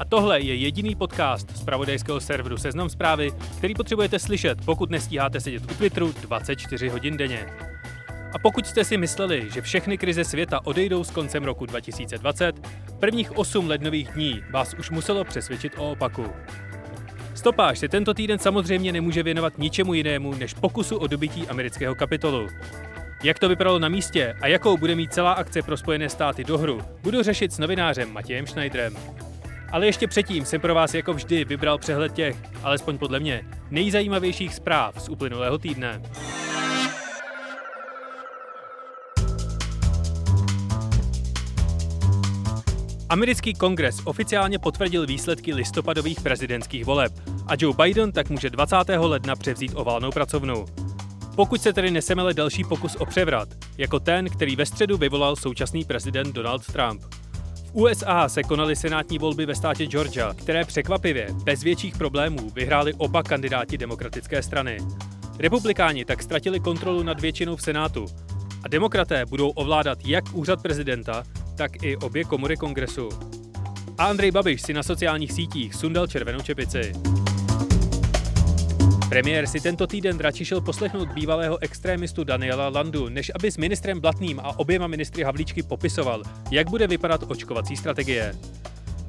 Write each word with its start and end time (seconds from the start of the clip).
A 0.00 0.04
tohle 0.04 0.40
je 0.40 0.54
jediný 0.54 0.94
podcast 0.94 1.56
z 1.56 1.64
pravodajského 1.64 2.20
serveru 2.20 2.56
Seznam 2.56 2.88
zprávy, 2.88 3.32
který 3.58 3.74
potřebujete 3.74 4.18
slyšet, 4.18 4.64
pokud 4.64 4.90
nestíháte 4.90 5.40
sedět 5.40 5.62
u 5.62 5.74
Twitteru 5.74 6.14
24 6.20 6.88
hodin 6.88 7.16
denně. 7.16 7.46
A 8.34 8.38
pokud 8.38 8.66
jste 8.66 8.84
si 8.84 8.96
mysleli, 8.96 9.48
že 9.52 9.62
všechny 9.62 9.98
krize 9.98 10.24
světa 10.24 10.66
odejdou 10.66 11.04
s 11.04 11.10
koncem 11.10 11.44
roku 11.44 11.66
2020, 11.66 12.68
prvních 13.00 13.38
8 13.38 13.68
lednových 13.68 14.08
dní 14.08 14.42
vás 14.50 14.74
už 14.74 14.90
muselo 14.90 15.24
přesvědčit 15.24 15.72
o 15.76 15.90
opaku. 15.90 16.26
Stopáž 17.34 17.78
se 17.78 17.88
tento 17.88 18.14
týden 18.14 18.38
samozřejmě 18.38 18.92
nemůže 18.92 19.22
věnovat 19.22 19.58
ničemu 19.58 19.94
jinému 19.94 20.34
než 20.34 20.54
pokusu 20.54 20.96
o 20.96 21.06
dobytí 21.06 21.48
amerického 21.48 21.94
kapitolu. 21.94 22.48
Jak 23.22 23.38
to 23.38 23.48
vypadalo 23.48 23.78
na 23.78 23.88
místě 23.88 24.34
a 24.40 24.46
jakou 24.46 24.76
bude 24.76 24.94
mít 24.94 25.12
celá 25.12 25.32
akce 25.32 25.62
pro 25.62 25.76
Spojené 25.76 26.08
státy 26.08 26.44
do 26.44 26.58
hru, 26.58 26.80
budu 27.02 27.22
řešit 27.22 27.52
s 27.52 27.58
novinářem 27.58 28.12
Matějem 28.12 28.46
Schneiderem. 28.46 28.96
Ale 29.72 29.86
ještě 29.86 30.06
předtím 30.06 30.44
jsem 30.44 30.60
pro 30.60 30.74
vás 30.74 30.94
jako 30.94 31.14
vždy 31.14 31.44
vybral 31.44 31.78
přehled 31.78 32.12
těch, 32.12 32.36
alespoň 32.62 32.98
podle 32.98 33.20
mě, 33.20 33.44
nejzajímavějších 33.70 34.54
zpráv 34.54 35.02
z 35.02 35.08
uplynulého 35.08 35.58
týdne. 35.58 36.02
Americký 43.08 43.54
kongres 43.54 44.00
oficiálně 44.04 44.58
potvrdil 44.58 45.06
výsledky 45.06 45.54
listopadových 45.54 46.20
prezidentských 46.20 46.84
voleb 46.84 47.12
a 47.46 47.52
Joe 47.58 47.76
Biden 47.82 48.12
tak 48.12 48.30
může 48.30 48.50
20. 48.50 48.76
ledna 48.98 49.36
převzít 49.36 49.72
oválnou 49.74 50.10
pracovnu. 50.10 50.64
Pokud 51.36 51.62
se 51.62 51.72
tedy 51.72 51.90
nesemele 51.90 52.34
další 52.34 52.64
pokus 52.64 52.96
o 52.96 53.06
převrat, 53.06 53.48
jako 53.78 54.00
ten, 54.00 54.28
který 54.28 54.56
ve 54.56 54.66
středu 54.66 54.98
vyvolal 54.98 55.36
současný 55.36 55.84
prezident 55.84 56.34
Donald 56.34 56.66
Trump. 56.72 57.19
V 57.70 57.76
USA 57.76 58.28
se 58.28 58.42
konaly 58.42 58.76
senátní 58.76 59.18
volby 59.18 59.46
ve 59.46 59.54
státě 59.54 59.86
Georgia, 59.86 60.34
které 60.34 60.64
překvapivě, 60.64 61.28
bez 61.44 61.62
větších 61.62 61.96
problémů, 61.96 62.50
vyhráli 62.50 62.94
oba 62.94 63.22
kandidáti 63.22 63.78
demokratické 63.78 64.42
strany. 64.42 64.78
Republikáni 65.38 66.04
tak 66.04 66.22
ztratili 66.22 66.60
kontrolu 66.60 67.02
nad 67.02 67.20
většinou 67.20 67.56
v 67.56 67.62
Senátu 67.62 68.06
a 68.64 68.68
demokraté 68.68 69.26
budou 69.26 69.48
ovládat 69.48 69.98
jak 70.04 70.24
úřad 70.32 70.62
prezidenta, 70.62 71.24
tak 71.56 71.82
i 71.82 71.96
obě 71.96 72.24
komory 72.24 72.56
kongresu. 72.56 73.08
A 73.98 74.04
Andrej 74.04 74.30
Babiš 74.30 74.62
si 74.62 74.72
na 74.72 74.82
sociálních 74.82 75.32
sítích 75.32 75.74
sundal 75.74 76.06
červenou 76.06 76.40
čepici. 76.40 76.92
Premiér 79.10 79.46
si 79.46 79.58
tento 79.60 79.86
týden 79.90 80.18
radši 80.18 80.44
šel 80.44 80.60
poslechnout 80.60 81.08
bývalého 81.12 81.58
extrémistu 81.62 82.24
Daniela 82.24 82.68
Landu, 82.68 83.08
než 83.08 83.32
aby 83.34 83.50
s 83.50 83.56
ministrem 83.56 84.00
Blatným 84.00 84.40
a 84.40 84.58
oběma 84.58 84.86
ministry 84.86 85.22
Havlíčky 85.22 85.62
popisoval, 85.62 86.22
jak 86.50 86.70
bude 86.70 86.86
vypadat 86.86 87.24
očkovací 87.28 87.76
strategie. 87.76 88.34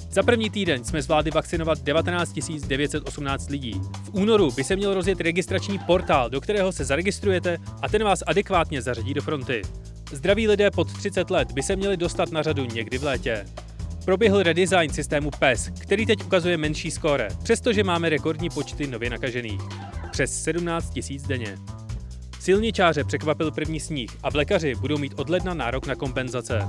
Za 0.10 0.24
první 0.24 0.50
týden 0.50 0.84
jsme 0.84 1.02
zvládli 1.02 1.32
vakcinovat 1.32 1.82
19 1.82 2.34
918 2.68 3.50
lidí. 3.50 3.82
V 4.04 4.10
únoru 4.12 4.52
by 4.52 4.64
se 4.64 4.76
měl 4.76 4.94
rozjet 4.94 5.22
registrační 5.22 5.80
portál, 5.80 6.30
do 6.30 6.42
kterého 6.42 6.72
se 6.72 6.86
zaregistrujete 6.86 7.58
a 7.82 7.90
ten 7.90 8.04
vás 8.04 8.24
adekvátně 8.28 8.82
zařadí 8.82 9.14
do 9.14 9.22
fronty. 9.22 9.62
Zdraví 10.12 10.48
lidé 10.48 10.72
pod 10.72 10.94
30 10.94 11.30
let 11.30 11.52
by 11.52 11.64
se 11.64 11.76
měli 11.76 11.98
dostat 11.98 12.32
na 12.32 12.42
řadu 12.42 12.66
někdy 12.66 12.98
v 12.98 13.04
létě. 13.04 13.46
Proběhl 14.06 14.44
redesign 14.44 14.94
systému 14.94 15.32
PES, 15.40 15.70
který 15.80 16.06
teď 16.06 16.24
ukazuje 16.24 16.58
menší 16.58 16.92
skóre, 16.92 17.28
přestože 17.44 17.84
máme 17.84 18.10
rekordní 18.10 18.50
počty 18.50 18.88
nově 18.88 19.10
nakažených. 19.10 19.62
Přes 20.12 20.44
17 20.44 20.90
tisíc 20.90 21.24
denně. 21.24 21.58
Silničáře 22.40 23.04
překvapil 23.04 23.52
první 23.52 23.80
sníh 23.80 24.10
a 24.24 24.30
vlekaři 24.30 24.76
budou 24.76 24.98
mít 24.98 25.14
od 25.18 25.30
ledna 25.30 25.54
nárok 25.54 25.86
na 25.88 25.96
kompenzace. 25.96 26.68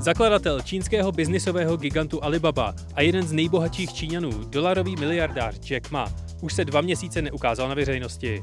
Zakladatel 0.00 0.60
čínského 0.60 1.12
biznisového 1.12 1.76
gigantu 1.76 2.24
Alibaba 2.24 2.74
a 2.94 3.02
jeden 3.02 3.26
z 3.26 3.32
nejbohatších 3.32 3.92
Číňanů, 3.92 4.30
dolarový 4.30 4.96
miliardář 4.96 5.58
Jack 5.58 5.90
Ma, 5.90 6.12
už 6.40 6.54
se 6.54 6.64
dva 6.64 6.80
měsíce 6.80 7.22
neukázal 7.22 7.68
na 7.68 7.74
veřejnosti. 7.74 8.42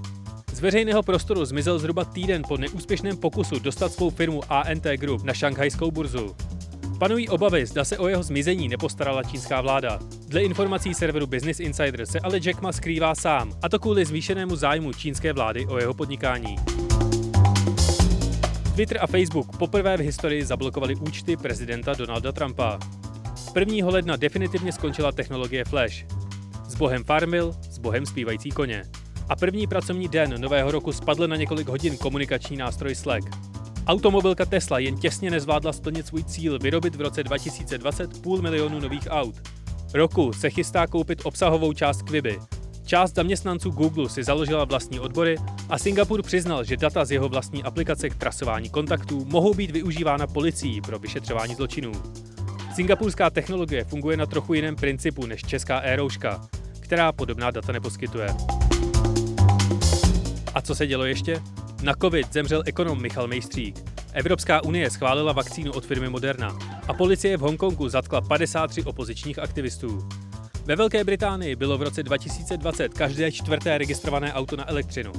Z 0.53 0.59
veřejného 0.59 1.03
prostoru 1.03 1.45
zmizel 1.45 1.79
zhruba 1.79 2.05
týden 2.05 2.41
po 2.47 2.57
neúspěšném 2.57 3.17
pokusu 3.17 3.59
dostat 3.59 3.93
svou 3.93 4.09
firmu 4.09 4.41
ANT 4.49 4.83
Group 4.83 5.23
na 5.23 5.33
šanghajskou 5.33 5.91
burzu. 5.91 6.35
Panují 7.03 7.29
obavy, 7.29 7.65
zda 7.65 7.83
se 7.85 7.97
o 7.97 8.07
jeho 8.07 8.23
zmizení 8.23 8.67
nepostarala 8.67 9.23
čínská 9.23 9.61
vláda. 9.61 9.99
Dle 10.27 10.43
informací 10.43 10.93
serveru 10.93 11.27
Business 11.27 11.59
Insider 11.59 12.05
se 12.05 12.19
ale 12.19 12.39
Jack 12.39 12.61
Ma 12.61 12.71
skrývá 12.71 13.15
sám, 13.15 13.53
a 13.61 13.69
to 13.69 13.79
kvůli 13.79 14.05
zvýšenému 14.05 14.55
zájmu 14.55 14.93
čínské 14.93 15.33
vlády 15.33 15.65
o 15.65 15.77
jeho 15.77 15.93
podnikání. 15.93 16.55
Twitter 18.75 18.97
a 19.01 19.07
Facebook 19.07 19.57
poprvé 19.57 19.97
v 19.97 19.99
historii 19.99 20.45
zablokovali 20.45 20.95
účty 20.95 21.37
prezidenta 21.37 21.93
Donalda 21.93 22.31
Trumpa. 22.31 22.79
1. 23.59 23.89
ledna 23.89 24.15
definitivně 24.15 24.71
skončila 24.71 25.11
technologie 25.11 25.65
Flash. 25.65 26.05
S 26.67 26.75
bohem 26.75 27.03
Farmil, 27.03 27.55
s 27.69 27.77
bohem 27.77 28.05
zpívající 28.05 28.49
koně. 28.49 28.83
A 29.29 29.35
první 29.35 29.67
pracovní 29.67 30.07
den 30.07 30.41
nového 30.41 30.71
roku 30.71 30.91
spadl 30.91 31.27
na 31.27 31.35
několik 31.35 31.67
hodin 31.67 31.97
komunikační 31.97 32.57
nástroj 32.57 32.95
Slack. 32.95 33.52
Automobilka 33.87 34.45
Tesla 34.45 34.79
jen 34.79 34.97
těsně 34.97 35.31
nezvládla 35.31 35.73
splnit 35.73 36.07
svůj 36.07 36.23
cíl 36.23 36.59
vyrobit 36.59 36.95
v 36.95 37.01
roce 37.01 37.23
2020 37.23 38.21
půl 38.21 38.41
milionu 38.41 38.79
nových 38.79 39.07
aut. 39.09 39.35
Roku 39.93 40.33
se 40.33 40.49
chystá 40.49 40.87
koupit 40.87 41.21
obsahovou 41.23 41.73
část 41.73 42.01
Quibi. 42.01 42.39
Část 42.85 43.15
zaměstnanců 43.15 43.69
Google 43.69 44.09
si 44.09 44.23
založila 44.23 44.65
vlastní 44.65 44.99
odbory 44.99 45.37
a 45.69 45.77
Singapur 45.77 46.21
přiznal, 46.21 46.63
že 46.63 46.77
data 46.77 47.05
z 47.05 47.11
jeho 47.11 47.29
vlastní 47.29 47.63
aplikace 47.63 48.09
k 48.09 48.15
trasování 48.15 48.69
kontaktů 48.69 49.25
mohou 49.25 49.53
být 49.53 49.71
využívána 49.71 50.27
policií 50.27 50.81
pro 50.81 50.99
vyšetřování 50.99 51.55
zločinů. 51.55 51.91
Singapurská 52.75 53.29
technologie 53.29 53.83
funguje 53.83 54.17
na 54.17 54.25
trochu 54.25 54.53
jiném 54.53 54.75
principu 54.75 55.25
než 55.25 55.41
česká 55.41 55.79
e-rouška, 55.81 56.47
která 56.79 57.11
podobná 57.11 57.51
data 57.51 57.71
neposkytuje. 57.71 58.27
A 60.53 60.61
co 60.61 60.75
se 60.75 60.87
dělo 60.87 61.05
ještě? 61.05 61.41
Na 61.83 61.93
covid 62.01 62.33
zemřel 62.33 62.63
ekonom 62.65 63.01
Michal 63.01 63.27
Mejstřík. 63.27 63.75
Evropská 64.13 64.63
unie 64.63 64.89
schválila 64.89 65.31
vakcínu 65.31 65.71
od 65.71 65.85
firmy 65.85 66.09
Moderna 66.09 66.57
a 66.87 66.93
policie 66.93 67.37
v 67.37 67.39
Hongkongu 67.39 67.89
zatkla 67.89 68.21
53 68.21 68.83
opozičních 68.83 69.39
aktivistů. 69.39 70.07
Ve 70.65 70.75
Velké 70.75 71.03
Británii 71.03 71.55
bylo 71.55 71.77
v 71.77 71.81
roce 71.81 72.03
2020 72.03 72.93
každé 72.93 73.31
čtvrté 73.31 73.77
registrované 73.77 74.33
auto 74.33 74.55
na 74.55 74.69
elektřinu. 74.69 75.11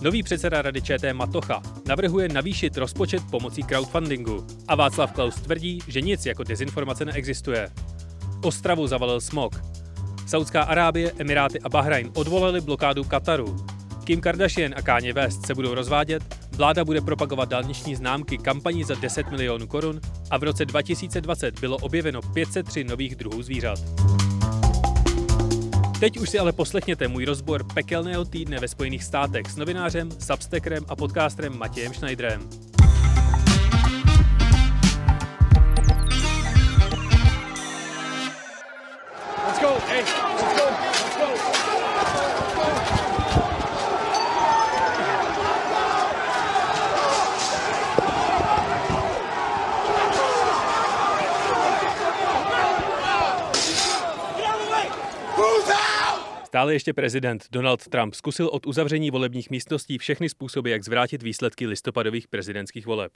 Nový 0.00 0.22
předseda 0.22 0.62
rady 0.62 0.82
ČT 0.82 1.12
Matocha 1.12 1.62
navrhuje 1.88 2.28
navýšit 2.28 2.76
rozpočet 2.76 3.22
pomocí 3.30 3.62
crowdfundingu 3.62 4.46
a 4.68 4.74
Václav 4.74 5.12
Klaus 5.12 5.34
tvrdí, 5.34 5.78
že 5.88 6.00
nic 6.00 6.26
jako 6.26 6.44
dezinformace 6.44 7.04
neexistuje. 7.04 7.70
Ostravu 8.42 8.86
zavalil 8.86 9.20
smog. 9.20 9.62
Saudská 10.26 10.62
Arábie, 10.62 11.12
Emiráty 11.18 11.60
a 11.60 11.68
Bahrajn 11.68 12.10
odvolali 12.14 12.60
blokádu 12.60 13.04
Kataru. 13.04 13.73
Kim 14.04 14.20
Kardashian 14.20 14.74
a 14.76 14.82
Kanye 14.82 15.12
West 15.12 15.46
se 15.46 15.54
budou 15.54 15.74
rozvádět, 15.74 16.22
vláda 16.56 16.84
bude 16.84 17.00
propagovat 17.00 17.48
dálniční 17.48 17.96
známky 17.96 18.38
kampaní 18.38 18.84
za 18.84 18.94
10 18.94 19.30
milionů 19.30 19.66
korun 19.66 20.00
a 20.30 20.38
v 20.38 20.42
roce 20.42 20.64
2020 20.64 21.60
bylo 21.60 21.76
objeveno 21.76 22.22
503 22.22 22.84
nových 22.84 23.16
druhů 23.16 23.42
zvířat. 23.42 23.78
Teď 26.00 26.18
už 26.18 26.30
si 26.30 26.38
ale 26.38 26.52
poslechněte 26.52 27.08
můj 27.08 27.24
rozbor 27.24 27.64
pekelného 27.74 28.24
týdne 28.24 28.58
ve 28.60 28.68
Spojených 28.68 29.04
státech 29.04 29.46
s 29.46 29.56
novinářem, 29.56 30.10
substackerem 30.10 30.84
a 30.88 30.96
podcasterem 30.96 31.58
Matějem 31.58 31.94
Schneiderem. 31.94 32.48
Let's 39.46 39.60
go, 39.60 39.68
hey, 39.88 40.02
let's 40.02 40.58
go, 40.58 40.64
let's 40.64 41.18
go. 41.18 41.64
Stále 56.54 56.72
ještě 56.72 56.92
prezident 56.92 57.46
Donald 57.50 57.88
Trump 57.88 58.14
zkusil 58.14 58.48
od 58.52 58.66
uzavření 58.66 59.10
volebních 59.10 59.50
místností 59.50 59.98
všechny 59.98 60.28
způsoby, 60.28 60.70
jak 60.70 60.84
zvrátit 60.84 61.22
výsledky 61.22 61.66
listopadových 61.66 62.28
prezidentských 62.28 62.86
voleb. 62.86 63.12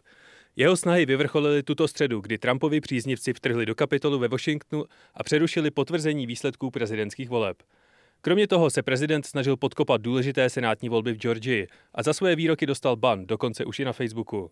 Jeho 0.57 0.77
snahy 0.77 1.07
vyvrcholily 1.07 1.63
tuto 1.63 1.89
středu, 1.89 2.21
kdy 2.21 2.39
Trumpovi 2.39 2.81
příznivci 2.81 3.33
vtrhli 3.33 3.67
do 3.67 3.75
kapitolu 3.75 4.19
ve 4.19 4.29
Washingtonu 4.29 4.85
a 5.15 5.23
přerušili 5.23 5.71
potvrzení 5.71 6.27
výsledků 6.27 6.71
prezidentských 6.71 7.29
voleb. 7.29 7.63
Kromě 8.21 8.49
toho 8.49 8.71
se 8.71 8.83
prezident 8.83 9.27
snažil 9.27 9.57
podkopat 9.57 10.01
důležité 10.01 10.51
senátní 10.51 10.89
volby 10.89 11.13
v 11.13 11.19
Georgii 11.19 11.67
a 11.95 12.03
za 12.03 12.13
své 12.13 12.37
výroky 12.37 12.67
dostal 12.67 12.97
ban, 12.97 13.27
dokonce 13.27 13.65
už 13.65 13.79
i 13.79 13.85
na 13.85 13.93
Facebooku. 13.93 14.51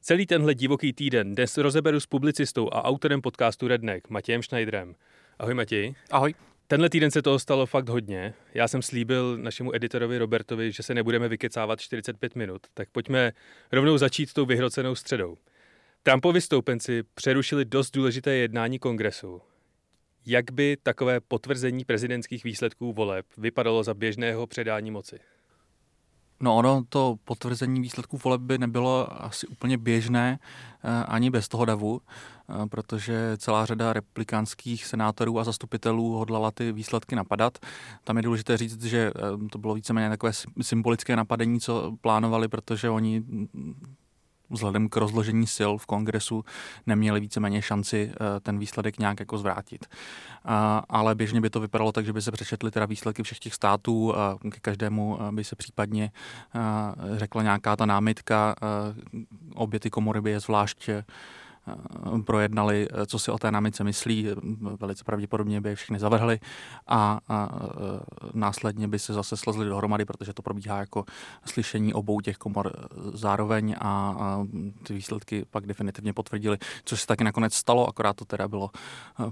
Celý 0.00 0.26
tenhle 0.26 0.54
divoký 0.54 0.92
týden 0.92 1.34
dnes 1.34 1.58
rozeberu 1.58 2.00
s 2.00 2.06
publicistou 2.06 2.68
a 2.72 2.84
autorem 2.84 3.20
podcastu 3.20 3.68
Redneck, 3.68 4.10
Matějem 4.10 4.42
Schneiderem. 4.42 4.94
Ahoj 5.38 5.54
Matěj. 5.54 5.94
Ahoj. 6.10 6.34
Tenhle 6.66 6.90
týden 6.90 7.10
se 7.10 7.22
toho 7.22 7.38
stalo 7.38 7.66
fakt 7.66 7.88
hodně. 7.88 8.34
Já 8.54 8.68
jsem 8.68 8.82
slíbil 8.82 9.38
našemu 9.38 9.74
editorovi 9.74 10.18
Robertovi, 10.18 10.72
že 10.72 10.82
se 10.82 10.94
nebudeme 10.94 11.28
vykecávat 11.28 11.80
45 11.80 12.36
minut, 12.36 12.66
tak 12.74 12.88
pojďme 12.92 13.32
rovnou 13.72 13.98
začít 13.98 14.32
tou 14.32 14.46
vyhrocenou 14.46 14.94
středou. 14.94 15.36
Trumpovi 16.02 16.40
stoupenci 16.40 17.02
přerušili 17.14 17.64
dost 17.64 17.90
důležité 17.90 18.34
jednání 18.34 18.78
kongresu. 18.78 19.42
Jak 20.26 20.50
by 20.50 20.76
takové 20.82 21.20
potvrzení 21.20 21.84
prezidentských 21.84 22.44
výsledků 22.44 22.92
voleb 22.92 23.26
vypadalo 23.38 23.82
za 23.82 23.94
běžného 23.94 24.46
předání 24.46 24.90
moci? 24.90 25.20
No 26.40 26.56
ono, 26.56 26.84
to 26.88 27.16
potvrzení 27.24 27.80
výsledků 27.80 28.18
voleb 28.24 28.40
by 28.40 28.58
nebylo 28.58 29.22
asi 29.24 29.46
úplně 29.46 29.78
běžné 29.78 30.38
eh, 30.84 31.04
ani 31.04 31.30
bez 31.30 31.48
toho 31.48 31.64
davu, 31.64 32.00
eh, 32.00 32.66
protože 32.66 33.36
celá 33.36 33.66
řada 33.66 33.92
republikánských 33.92 34.86
senátorů 34.86 35.38
a 35.38 35.44
zastupitelů 35.44 36.12
hodlala 36.12 36.50
ty 36.50 36.72
výsledky 36.72 37.16
napadat. 37.16 37.58
Tam 38.04 38.16
je 38.16 38.22
důležité 38.22 38.56
říct, 38.56 38.84
že 38.84 39.12
eh, 39.16 39.48
to 39.50 39.58
bylo 39.58 39.74
víceméně 39.74 40.08
takové 40.08 40.32
symbolické 40.62 41.16
napadení, 41.16 41.60
co 41.60 41.96
plánovali, 42.00 42.48
protože 42.48 42.90
oni 42.90 43.22
vzhledem 44.54 44.88
k 44.88 44.96
rozložení 44.96 45.46
sil 45.56 45.72
v 45.78 45.86
kongresu 45.86 46.44
neměli 46.86 47.20
víceméně 47.20 47.62
šanci 47.62 48.12
eh, 48.12 48.40
ten 48.40 48.58
výsledek 48.58 48.98
nějak 48.98 49.20
jako 49.20 49.38
zvrátit. 49.38 49.86
Ale 50.88 51.14
běžně 51.14 51.40
by 51.40 51.50
to 51.50 51.60
vypadalo 51.60 51.92
tak, 51.92 52.06
že 52.06 52.12
by 52.12 52.22
se 52.22 52.32
přečetly 52.32 52.70
teda 52.70 52.86
výsledky 52.86 53.22
všech 53.22 53.38
těch 53.38 53.54
států 53.54 54.16
a 54.16 54.38
ke 54.50 54.60
každému 54.60 55.18
eh, 55.20 55.32
by 55.32 55.44
se 55.44 55.56
případně 55.56 56.12
eh, 56.54 57.18
řekla 57.18 57.42
nějaká 57.42 57.76
ta 57.76 57.86
námitka. 57.86 58.54
Obě 59.54 59.80
ty 59.80 59.90
komory 59.90 60.20
by 60.20 60.30
je 60.30 60.40
zvlášť 60.40 60.88
Eh, 60.88 61.02
projednali, 62.24 62.88
eh, 62.90 63.06
co 63.06 63.18
si 63.18 63.30
o 63.30 63.38
té 63.38 63.50
námice 63.50 63.84
myslí, 63.84 64.28
velice 64.80 65.04
pravděpodobně 65.04 65.60
by 65.60 65.68
je 65.68 65.74
všechny 65.74 65.98
zavrhli 65.98 66.40
a, 66.86 67.20
eh, 67.30 67.34
následně 68.34 68.88
by 68.88 68.98
se 68.98 69.12
zase 69.12 69.36
slezli 69.36 69.66
dohromady, 69.66 70.04
protože 70.04 70.32
to 70.32 70.42
probíhá 70.42 70.78
jako 70.78 71.04
slyšení 71.44 71.94
obou 71.94 72.20
těch 72.20 72.36
komor 72.36 72.88
zároveň 73.12 73.76
a, 73.78 74.16
a 74.18 74.46
ty 74.82 74.94
výsledky 74.94 75.44
pak 75.50 75.66
definitivně 75.66 76.12
potvrdili, 76.12 76.58
což 76.84 77.00
se 77.00 77.06
taky 77.06 77.24
nakonec 77.24 77.54
stalo, 77.54 77.88
akorát 77.88 78.16
to 78.16 78.24
teda 78.24 78.48
bylo 78.48 78.70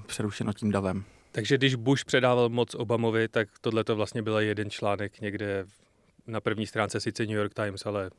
přerušeno 0.07 0.53
tím 0.53 0.71
davem. 0.71 1.05
Takže 1.33 1.59
když 1.59 1.75
Bush 1.75 2.05
předával 2.05 2.49
moc 2.49 2.75
Obamovi, 2.75 3.29
tak 3.29 3.49
tohle 3.61 3.85
to 3.85 3.97
vlastně 3.97 4.23
byl 4.23 4.39
jeden 4.39 4.71
článek 4.71 5.21
někde 5.21 5.67
na 6.27 6.41
první 6.41 6.67
stránce 6.67 7.01
sice 7.01 7.27
New 7.27 7.37
York 7.37 7.55
Times, 7.55 7.87
ale 7.87 8.11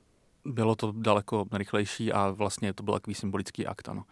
bylo 0.46 0.76
to 0.76 0.94
daleko 0.96 1.46
rychlejší 1.54 2.14
a 2.14 2.30
vlastně 2.30 2.74
to 2.74 2.84
byl 2.84 2.94
takový 2.94 3.16
symbolický 3.16 3.68
akt, 3.68 3.90
ano. 3.90 4.04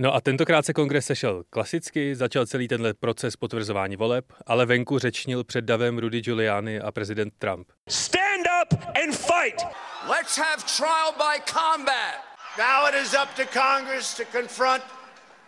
No 0.00 0.14
a 0.14 0.20
tentokrát 0.20 0.66
se 0.66 0.72
kongres 0.72 1.06
sešel 1.06 1.44
klasicky, 1.50 2.16
začal 2.16 2.46
celý 2.46 2.68
tenhle 2.68 2.94
proces 2.94 3.36
potvrzování 3.36 3.96
voleb, 3.96 4.32
ale 4.46 4.66
venku 4.66 4.98
řečnil 4.98 5.44
před 5.44 5.64
davem 5.64 5.98
Rudy 5.98 6.20
Giuliani 6.20 6.80
a 6.80 6.92
prezident 6.92 7.34
Trump. 7.38 7.68
Stand 7.88 8.46
up 8.62 8.80
and 9.04 9.16
fight! 9.16 9.62
Let's 10.08 10.38
have 10.38 10.64
trial 10.76 11.12
by 11.18 11.40
combat! 11.52 12.14
Now 12.58 12.88
it 12.88 13.06
is 13.06 13.14
up 13.14 13.34
to 13.36 13.44
Congress 13.60 14.14
to 14.14 14.24
confront 14.24 14.82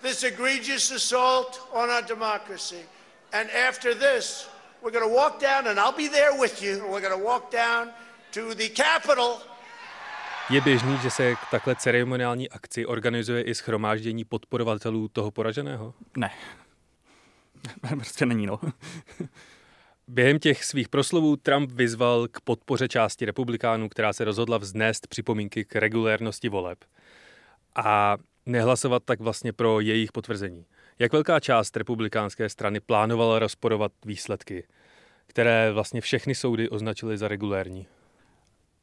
this 0.02 0.24
egregious 0.24 0.90
assault 0.90 1.60
on 1.72 1.90
our 1.90 2.02
democracy. 2.02 2.84
And 3.32 3.50
after 3.68 3.94
this, 3.94 4.48
we're 4.82 4.92
going 4.92 5.08
to 5.08 5.14
walk 5.14 5.40
down, 5.40 5.66
and 5.66 5.78
I'll 5.78 5.96
be 5.96 6.08
there 6.08 6.38
with 6.38 6.62
you, 6.62 6.82
we're 6.90 7.00
going 7.00 7.18
to 7.18 7.24
walk 7.24 7.50
down 7.52 7.90
to 8.32 8.54
the 8.54 8.68
Capitol 8.68 9.40
je 10.50 10.60
běžný, 10.60 10.98
že 11.02 11.10
se 11.10 11.34
k 11.34 11.38
takhle 11.50 11.76
ceremoniální 11.76 12.48
akci 12.48 12.86
organizuje 12.86 13.42
i 13.42 13.54
schromáždění 13.54 14.24
podporovatelů 14.24 15.08
toho 15.08 15.30
poraženého? 15.30 15.94
Ne. 16.16 16.30
prostě 17.88 18.26
není, 18.26 18.46
no. 18.46 18.60
Během 20.08 20.38
těch 20.38 20.64
svých 20.64 20.88
proslovů 20.88 21.36
Trump 21.36 21.70
vyzval 21.72 22.28
k 22.28 22.40
podpoře 22.40 22.88
části 22.88 23.24
republikánů, 23.24 23.88
která 23.88 24.12
se 24.12 24.24
rozhodla 24.24 24.58
vznést 24.58 25.06
připomínky 25.06 25.64
k 25.64 25.76
regulérnosti 25.76 26.48
voleb 26.48 26.84
a 27.74 28.16
nehlasovat 28.46 29.02
tak 29.04 29.20
vlastně 29.20 29.52
pro 29.52 29.80
jejich 29.80 30.12
potvrzení. 30.12 30.66
Jak 30.98 31.12
velká 31.12 31.40
část 31.40 31.76
republikánské 31.76 32.48
strany 32.48 32.80
plánovala 32.80 33.38
rozporovat 33.38 33.92
výsledky, 34.04 34.66
které 35.26 35.72
vlastně 35.72 36.00
všechny 36.00 36.34
soudy 36.34 36.68
označily 36.68 37.18
za 37.18 37.28
regulérní? 37.28 37.86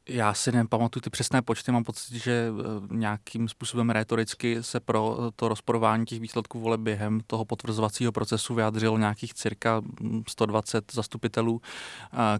Já 0.08 0.34
si 0.34 0.52
nepamatuju 0.52 1.00
ty 1.00 1.10
přesné 1.10 1.42
počty, 1.42 1.72
mám 1.72 1.84
pocit, 1.84 2.14
že 2.14 2.48
eh, 2.50 2.94
nějakým 2.94 3.48
způsobem 3.48 3.90
retoricky 3.90 4.62
se 4.62 4.80
pro 4.80 5.18
to 5.36 5.48
rozporování 5.48 6.06
těch 6.06 6.20
výsledků 6.20 6.60
voleb 6.60 6.80
během 6.80 7.20
toho 7.26 7.44
potvrzovacího 7.44 8.12
procesu 8.12 8.54
vyjádřilo 8.54 8.98
nějakých 8.98 9.34
cirka 9.34 9.82
120 10.28 10.84
hm, 10.84 10.86
zastupitelů. 10.92 11.60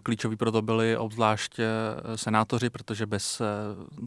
Klíčoví 0.03 0.35
proto 0.35 0.61
byli 0.61 0.97
obzvlášť 0.97 1.59
eh, 1.59 2.17
senátoři, 2.17 2.69
protože 2.69 3.05
bez 3.05 3.41
eh, 3.41 3.45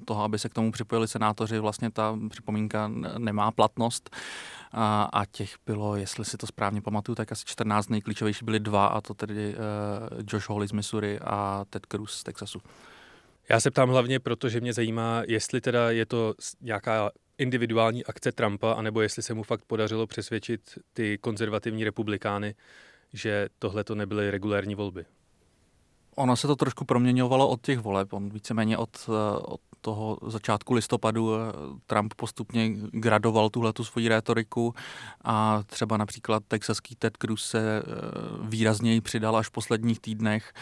toho, 0.04 0.24
aby 0.24 0.38
se 0.38 0.48
k 0.48 0.54
tomu 0.54 0.72
připojili 0.72 1.08
senátoři, 1.08 1.58
vlastně 1.58 1.90
ta 1.90 2.18
připomínka 2.30 2.90
nemá 3.18 3.50
platnost. 3.50 4.10
A 5.12 5.22
těch 5.30 5.56
bylo, 5.66 5.96
jestli 5.96 6.24
si 6.24 6.36
to 6.36 6.46
správně 6.46 6.80
pamatuju, 6.82 7.16
tak 7.16 7.32
asi 7.32 7.44
14 7.46 7.88
nejklíčovější 7.88 8.44
byly 8.44 8.60
dva, 8.60 8.86
a 8.86 9.00
to 9.00 9.14
tedy 9.14 9.54
Josh 10.32 10.48
Hawley 10.48 10.68
z 10.68 10.72
Missouri 10.72 11.18
a 11.20 11.64
Ted 11.70 11.86
Cruz 11.86 12.12
z 12.12 12.22
Texasu. 12.22 12.60
Já 13.52 13.60
se 13.60 13.70
ptám 13.70 13.88
hlavně 13.88 14.20
proto, 14.20 14.48
že 14.48 14.60
mě 14.60 14.72
zajímá, 14.72 15.22
jestli 15.28 15.60
teda 15.60 15.90
je 15.90 16.06
to 16.06 16.34
nějaká 16.60 17.10
individuální 17.38 18.04
akce 18.04 18.32
Trumpa, 18.32 18.72
anebo 18.72 19.00
jestli 19.00 19.22
se 19.22 19.34
mu 19.34 19.42
fakt 19.42 19.64
podařilo 19.64 20.06
přesvědčit 20.06 20.78
ty 20.92 21.18
konzervativní 21.18 21.84
republikány, 21.84 22.54
že 23.12 23.48
tohle 23.58 23.84
to 23.84 23.94
nebyly 23.94 24.30
regulární 24.30 24.74
volby. 24.74 25.04
Ono 26.16 26.36
se 26.36 26.46
to 26.46 26.56
trošku 26.56 26.84
proměňovalo 26.84 27.48
od 27.48 27.62
těch 27.62 27.78
voleb. 27.78 28.12
On 28.12 28.30
víceméně 28.30 28.78
od, 28.78 29.08
eh, 29.08 29.38
od 29.42 29.60
toho 29.80 30.18
začátku 30.26 30.74
listopadu 30.74 31.34
eh, 31.34 31.38
Trump 31.86 32.14
postupně 32.14 32.70
gradoval 32.92 33.50
tuhle 33.50 33.72
tu 33.72 33.84
svoji 33.84 34.08
rétoriku 34.08 34.74
a 35.24 35.62
třeba 35.66 35.96
například 35.96 36.42
texaský 36.48 36.96
Ted 36.96 37.16
Cruz 37.16 37.44
se 37.44 37.78
eh, 37.78 37.82
výrazněji 38.42 39.00
přidal 39.00 39.36
až 39.36 39.46
v 39.46 39.50
posledních 39.50 40.00
týdnech. 40.00 40.52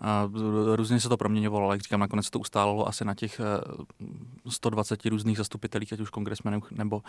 A 0.00 0.30
různě 0.74 1.00
se 1.00 1.08
to 1.08 1.16
proměňovalo, 1.16 1.64
ale 1.64 1.74
jak 1.74 1.82
říkám, 1.82 2.00
nakonec 2.00 2.24
se 2.24 2.30
to 2.30 2.38
ustálilo 2.38 2.88
asi 2.88 3.04
na 3.04 3.14
těch 3.14 3.40
120 4.48 5.06
různých 5.06 5.38
zastupitelích, 5.38 5.92
ať 5.92 6.00
už 6.00 6.10
kongresmenech 6.10 6.70
nebo 6.70 7.02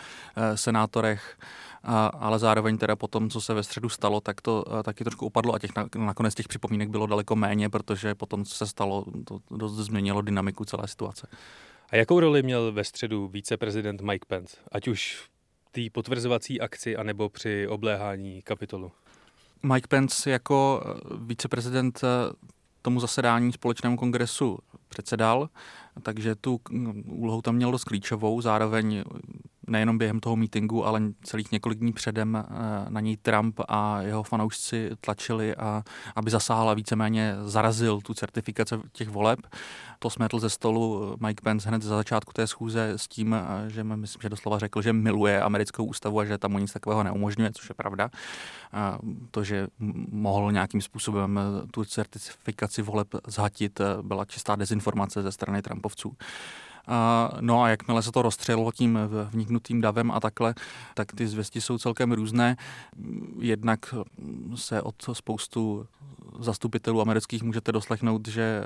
senátorech, 0.56 1.38
a, 1.84 2.08
ale 2.08 2.40
zároveň 2.40 2.78
teda 2.78 2.96
po 2.96 3.08
tom, 3.08 3.30
co 3.30 3.42
se 3.42 3.54
ve 3.54 3.64
středu 3.64 3.90
stalo, 3.90 4.22
tak 4.22 4.42
to 4.42 4.66
taky 4.84 5.04
trošku 5.04 5.26
upadlo 5.26 5.54
a 5.54 5.60
těch 5.60 5.72
nakonec 5.96 6.36
těch 6.36 6.48
připomínek 6.48 6.90
bylo 6.90 7.08
daleko 7.08 7.36
méně, 7.36 7.70
protože 7.70 8.16
potom, 8.16 8.46
co 8.46 8.56
se 8.56 8.68
stalo, 8.68 9.06
to 9.26 9.40
dost 9.58 9.74
změnilo 9.74 10.22
dynamiku 10.22 10.66
celé 10.66 10.88
situace. 10.88 11.28
A 11.90 11.96
jakou 11.96 12.20
roli 12.20 12.44
měl 12.44 12.72
ve 12.72 12.84
středu 12.84 13.28
víceprezident 13.28 14.02
Mike 14.02 14.26
Pence, 14.28 14.58
ať 14.72 14.88
už 14.88 15.16
v 15.16 15.30
té 15.72 15.82
potvrzovací 15.92 16.62
akci, 16.62 16.98
anebo 16.98 17.30
při 17.30 17.68
obléhání 17.68 18.42
kapitolu? 18.42 18.92
Mike 19.64 19.88
Pence 19.88 20.32
jako 20.32 20.84
víceprezident 21.22 22.02
tomu 22.82 23.00
zasedání 23.00 23.54
společnému 23.54 23.98
kongresu 23.98 24.58
předsedal, 24.90 25.50
takže 26.02 26.36
tu 26.36 26.60
úlohu 27.06 27.42
tam 27.42 27.56
měl 27.56 27.72
dost 27.72 27.84
klíčovou, 27.84 28.42
zároveň 28.42 29.04
nejenom 29.70 29.98
během 29.98 30.20
toho 30.20 30.36
mítingu, 30.36 30.86
ale 30.86 31.02
celých 31.24 31.52
několik 31.52 31.80
dní 31.80 31.94
předem 31.94 32.36
eh, 32.36 32.46
na 32.90 33.00
něj 33.00 33.18
Trump 33.18 33.60
a 33.68 34.02
jeho 34.02 34.24
fanoušci 34.24 34.90
tlačili, 35.02 35.56
a, 35.56 35.84
aby 36.16 36.32
zasáhl 36.32 36.70
a 36.70 36.74
víceméně 36.74 37.36
zarazil 37.44 38.02
tu 38.02 38.14
certifikaci 38.14 38.76
těch 38.92 39.10
voleb. 39.10 39.40
To 40.00 40.10
smetl 40.10 40.40
ze 40.40 40.50
stolu 40.50 41.16
Mike 41.26 41.42
Pence 41.44 41.70
hned 41.70 41.82
za 41.82 41.96
začátku 41.96 42.34
té 42.34 42.48
schůze 42.48 42.94
s 42.96 43.08
tím, 43.08 43.34
eh, 43.34 43.70
že 43.70 43.84
myslím, 43.84 44.22
že 44.22 44.30
doslova 44.30 44.60
řekl, 44.60 44.82
že 44.82 44.94
miluje 44.94 45.42
americkou 45.42 45.86
ústavu 45.86 46.20
a 46.20 46.26
že 46.26 46.38
tam 46.38 46.58
nic 46.58 46.74
takového 46.74 47.04
neumožňuje, 47.04 47.52
což 47.54 47.70
je 47.70 47.76
pravda. 47.76 48.10
To, 49.32 49.44
že 49.44 49.68
mohl 50.12 50.52
nějakým 50.52 50.82
způsobem 50.82 51.40
eh, 51.40 51.68
tu 51.72 51.86
certifikaci 51.86 52.82
voleb 52.82 53.08
zhatit, 53.28 53.82
byla 54.02 54.26
čistá 54.26 54.56
dezinformace 54.56 55.24
ze 55.24 55.32
strany 55.32 55.62
Trumpovců. 55.62 56.18
No 57.42 57.64
a 57.64 57.70
jakmile 57.70 58.04
se 58.04 58.12
to 58.12 58.22
rozstřelilo 58.22 58.72
tím 58.72 59.00
vniknutým 59.30 59.82
davem 59.82 60.12
a 60.12 60.20
takhle, 60.20 60.56
tak 60.94 61.12
ty 61.12 61.28
zvěsti 61.28 61.62
jsou 61.62 61.78
celkem 61.78 62.12
různé. 62.12 62.58
Jednak 63.40 63.96
se 64.56 64.82
od 64.82 64.96
spoustu 65.14 65.88
zastupitelů 66.40 67.02
amerických 67.02 67.44
můžete 67.44 67.72
doslechnout, 67.72 68.28
že 68.28 68.64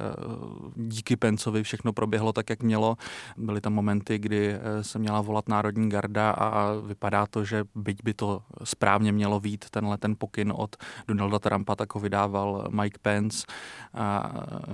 díky 0.75 1.15
Pencovi 1.15 1.63
všechno 1.63 1.93
proběhlo 1.93 2.34
tak, 2.34 2.50
jak 2.50 2.63
mělo. 2.63 2.98
Byly 3.38 3.62
tam 3.62 3.74
momenty, 3.74 4.20
kdy 4.20 4.55
se 4.82 5.00
měla 5.00 5.22
volat 5.22 5.50
Národní 5.50 5.89
garda 5.89 6.32
a 6.32 6.74
vypadá 6.74 7.25
to, 7.25 7.46
že 7.46 7.63
byť 7.75 8.03
by 8.03 8.13
to 8.13 8.41
správně 8.63 9.12
mělo 9.12 9.39
vít, 9.39 9.65
tenhle 9.70 9.98
ten 9.98 10.15
pokyn 10.17 10.53
od 10.55 10.75
Donalda 11.08 11.39
Trumpa, 11.39 11.75
tak 11.75 11.96
ho 11.96 12.01
vydával 12.01 12.67
Mike 12.70 13.00
Pence. 13.01 13.46
A 13.93 14.32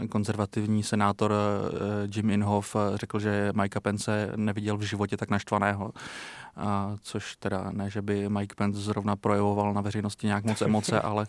konzervativní 0.10 0.84
senátor 0.84 1.34
Jim 2.16 2.30
Inhofe 2.30 2.80
řekl, 2.96 3.20
že 3.20 3.29
Mike 3.54 3.80
Pence 3.80 4.32
neviděl 4.36 4.78
v 4.78 4.82
životě 4.82 5.18
tak 5.18 5.30
naštvaného 5.30 5.92
a 6.56 6.96
což 7.02 7.36
teda 7.36 7.72
ne, 7.72 7.90
že 7.90 8.02
by 8.02 8.30
Mike 8.30 8.56
Pence 8.56 8.80
zrovna 8.80 9.16
projevoval 9.16 9.74
na 9.74 9.82
veřejnosti 9.82 10.28
nějak 10.28 10.44
moc 10.44 10.62
emoce, 10.62 11.02
ale... 11.02 11.28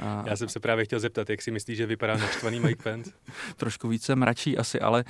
A, 0.00 0.24
Já 0.26 0.36
jsem 0.36 0.48
se 0.48 0.60
právě 0.60 0.84
chtěl 0.84 1.00
zeptat, 1.00 1.30
jak 1.30 1.42
si 1.42 1.50
myslíš, 1.50 1.76
že 1.76 1.86
vypadá 1.86 2.16
naštvaný 2.16 2.60
Mike 2.60 2.82
Pence? 2.82 3.12
trošku 3.56 3.88
více 3.88 4.16
mračí 4.16 4.58
asi, 4.58 4.80
ale 4.80 5.04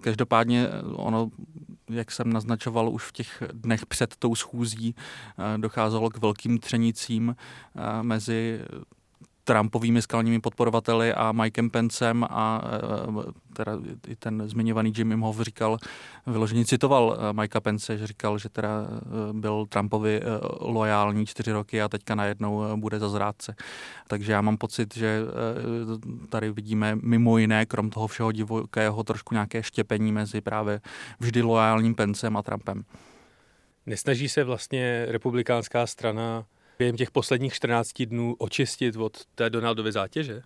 každopádně 0.00 0.68
ono, 0.94 1.30
jak 1.90 2.10
jsem 2.10 2.32
naznačoval 2.32 2.90
už 2.90 3.04
v 3.04 3.12
těch 3.12 3.42
dnech 3.52 3.86
před 3.86 4.16
tou 4.16 4.34
schůzí, 4.34 4.94
docházelo 5.56 6.10
k 6.10 6.18
velkým 6.18 6.58
třenicím 6.58 7.36
mezi 8.02 8.60
Trumpovými 9.46 10.02
skalními 10.02 10.40
podporovateli 10.40 11.14
a 11.14 11.32
Mikem 11.32 11.70
Pencem 11.70 12.26
a 12.30 12.62
e, 13.18 13.32
teda 13.52 13.72
i 14.08 14.16
ten 14.16 14.42
zmiňovaný 14.46 14.92
Jim 14.96 15.12
Imhoff 15.12 15.40
říkal, 15.40 15.78
vyloženě 16.26 16.64
citoval 16.64 17.18
e, 17.18 17.32
Mikea 17.32 17.60
Pence, 17.60 17.98
že 17.98 18.06
říkal, 18.06 18.38
že 18.38 18.48
teda 18.48 18.68
e, 18.70 19.32
byl 19.32 19.66
Trumpovi 19.68 20.20
lojální 20.60 21.26
čtyři 21.26 21.52
roky 21.52 21.82
a 21.82 21.88
teďka 21.88 22.14
najednou 22.14 22.76
bude 22.76 22.98
za 22.98 23.08
zrádce. 23.08 23.54
Takže 24.08 24.32
já 24.32 24.40
mám 24.40 24.56
pocit, 24.56 24.96
že 24.96 25.20
tady 26.28 26.52
vidíme 26.52 26.96
mimo 27.02 27.38
jiné, 27.38 27.66
krom 27.66 27.90
toho 27.90 28.06
všeho 28.06 28.32
divokého, 28.32 29.04
trošku 29.04 29.34
nějaké 29.34 29.62
štěpení 29.62 30.12
mezi 30.12 30.40
právě 30.40 30.80
vždy 31.20 31.42
lojálním 31.42 31.94
Pencem 31.94 32.36
a 32.36 32.42
Trumpem. 32.42 32.84
Nesnaží 33.86 34.28
se 34.28 34.44
vlastně 34.44 35.06
republikánská 35.08 35.86
strana 35.86 36.44
během 36.78 36.96
těch 36.96 37.10
posledních 37.10 37.54
14 37.54 38.02
dnů 38.02 38.36
očistit 38.38 38.96
od 38.96 39.24
té 39.34 39.50
Donaldovy 39.50 39.92
zátěže? 39.92 40.42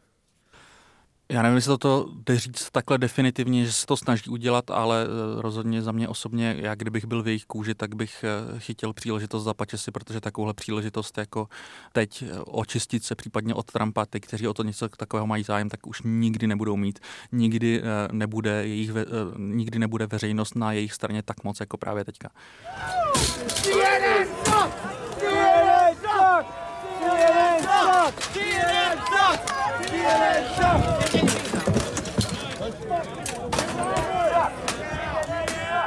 Já 1.30 1.42
nevím, 1.42 1.56
jestli 1.56 1.78
to 1.78 2.08
jde 2.26 2.38
říct 2.38 2.70
takhle 2.70 2.98
definitivně, 2.98 3.64
že 3.64 3.72
se 3.72 3.86
to 3.86 3.96
snaží 3.96 4.30
udělat, 4.30 4.70
ale 4.70 5.04
eh, 5.04 5.42
rozhodně 5.42 5.82
za 5.82 5.92
mě 5.92 6.08
osobně, 6.08 6.56
já 6.58 6.74
kdybych 6.74 7.04
byl 7.04 7.22
v 7.22 7.26
jejich 7.26 7.44
kůži, 7.44 7.74
tak 7.74 7.94
bych 7.94 8.24
eh, 8.24 8.60
chytil 8.60 8.92
příležitost 8.92 9.44
za 9.44 9.54
si, 9.76 9.90
protože 9.90 10.20
takovouhle 10.20 10.54
příležitost 10.54 11.18
jako 11.18 11.48
teď 11.92 12.22
eh, 12.22 12.38
očistit 12.40 13.04
se 13.04 13.14
případně 13.14 13.54
od 13.54 13.72
Trumpa, 13.72 14.06
ty, 14.06 14.20
kteří 14.20 14.48
o 14.48 14.54
to 14.54 14.62
něco 14.62 14.88
takového 14.88 15.26
mají 15.26 15.44
zájem, 15.44 15.68
tak 15.68 15.86
už 15.86 16.02
nikdy 16.04 16.46
nebudou 16.46 16.76
mít. 16.76 16.98
Nikdy 17.32 17.82
nebude, 18.12 18.66
jejich, 18.66 18.90
nikdy 19.36 19.78
nebude 19.78 20.06
veřejnost 20.06 20.56
na 20.56 20.72
jejich 20.72 20.92
straně 20.92 21.22
tak 21.22 21.44
moc, 21.44 21.60
jako 21.60 21.76
právě 21.76 22.04
teďka. 22.04 22.30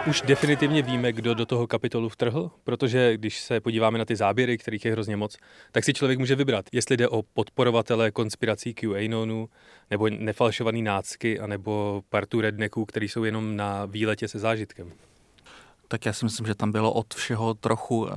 Už 0.07 0.22
definitivně 0.22 0.81
víme, 0.81 1.13
kdo 1.13 1.33
do 1.33 1.45
toho 1.45 1.67
kapitolu 1.67 2.10
vtrhl, 2.10 2.51
protože 2.63 3.17
když 3.17 3.41
se 3.41 3.60
podíváme 3.60 3.98
na 3.98 4.05
ty 4.05 4.15
záběry, 4.15 4.57
kterých 4.57 4.86
je 4.86 4.91
hrozně 4.91 5.15
moc, 5.15 5.38
tak 5.72 5.83
si 5.83 5.93
člověk 5.93 6.19
může 6.19 6.36
vybrat, 6.36 6.65
jestli 6.72 6.98
jde 6.98 7.07
o 7.07 7.22
podporovatele 7.22 8.12
konspirací 8.12 8.74
QAnonu, 8.74 9.50
nebo 9.91 10.10
nefalšovaný 10.10 10.81
nácky, 10.81 11.39
anebo 11.39 12.01
partu 12.10 12.41
rednecků, 12.41 12.86
který 12.86 13.07
jsou 13.07 13.24
jenom 13.24 13.55
na 13.55 13.86
výletě 13.86 14.27
se 14.27 14.39
zážitkem 14.39 14.91
tak 15.94 16.06
já 16.06 16.14
si 16.14 16.26
myslím, 16.26 16.46
že 16.48 16.56
tam 16.56 16.72
bylo 16.72 16.94
od 16.94 17.14
všeho 17.14 17.54
trochu, 17.54 18.08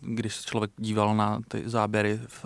když 0.00 0.36
se 0.36 0.42
člověk 0.42 0.70
díval 0.76 1.16
na 1.16 1.40
ty 1.48 1.62
záběry 1.66 2.20
v, 2.26 2.44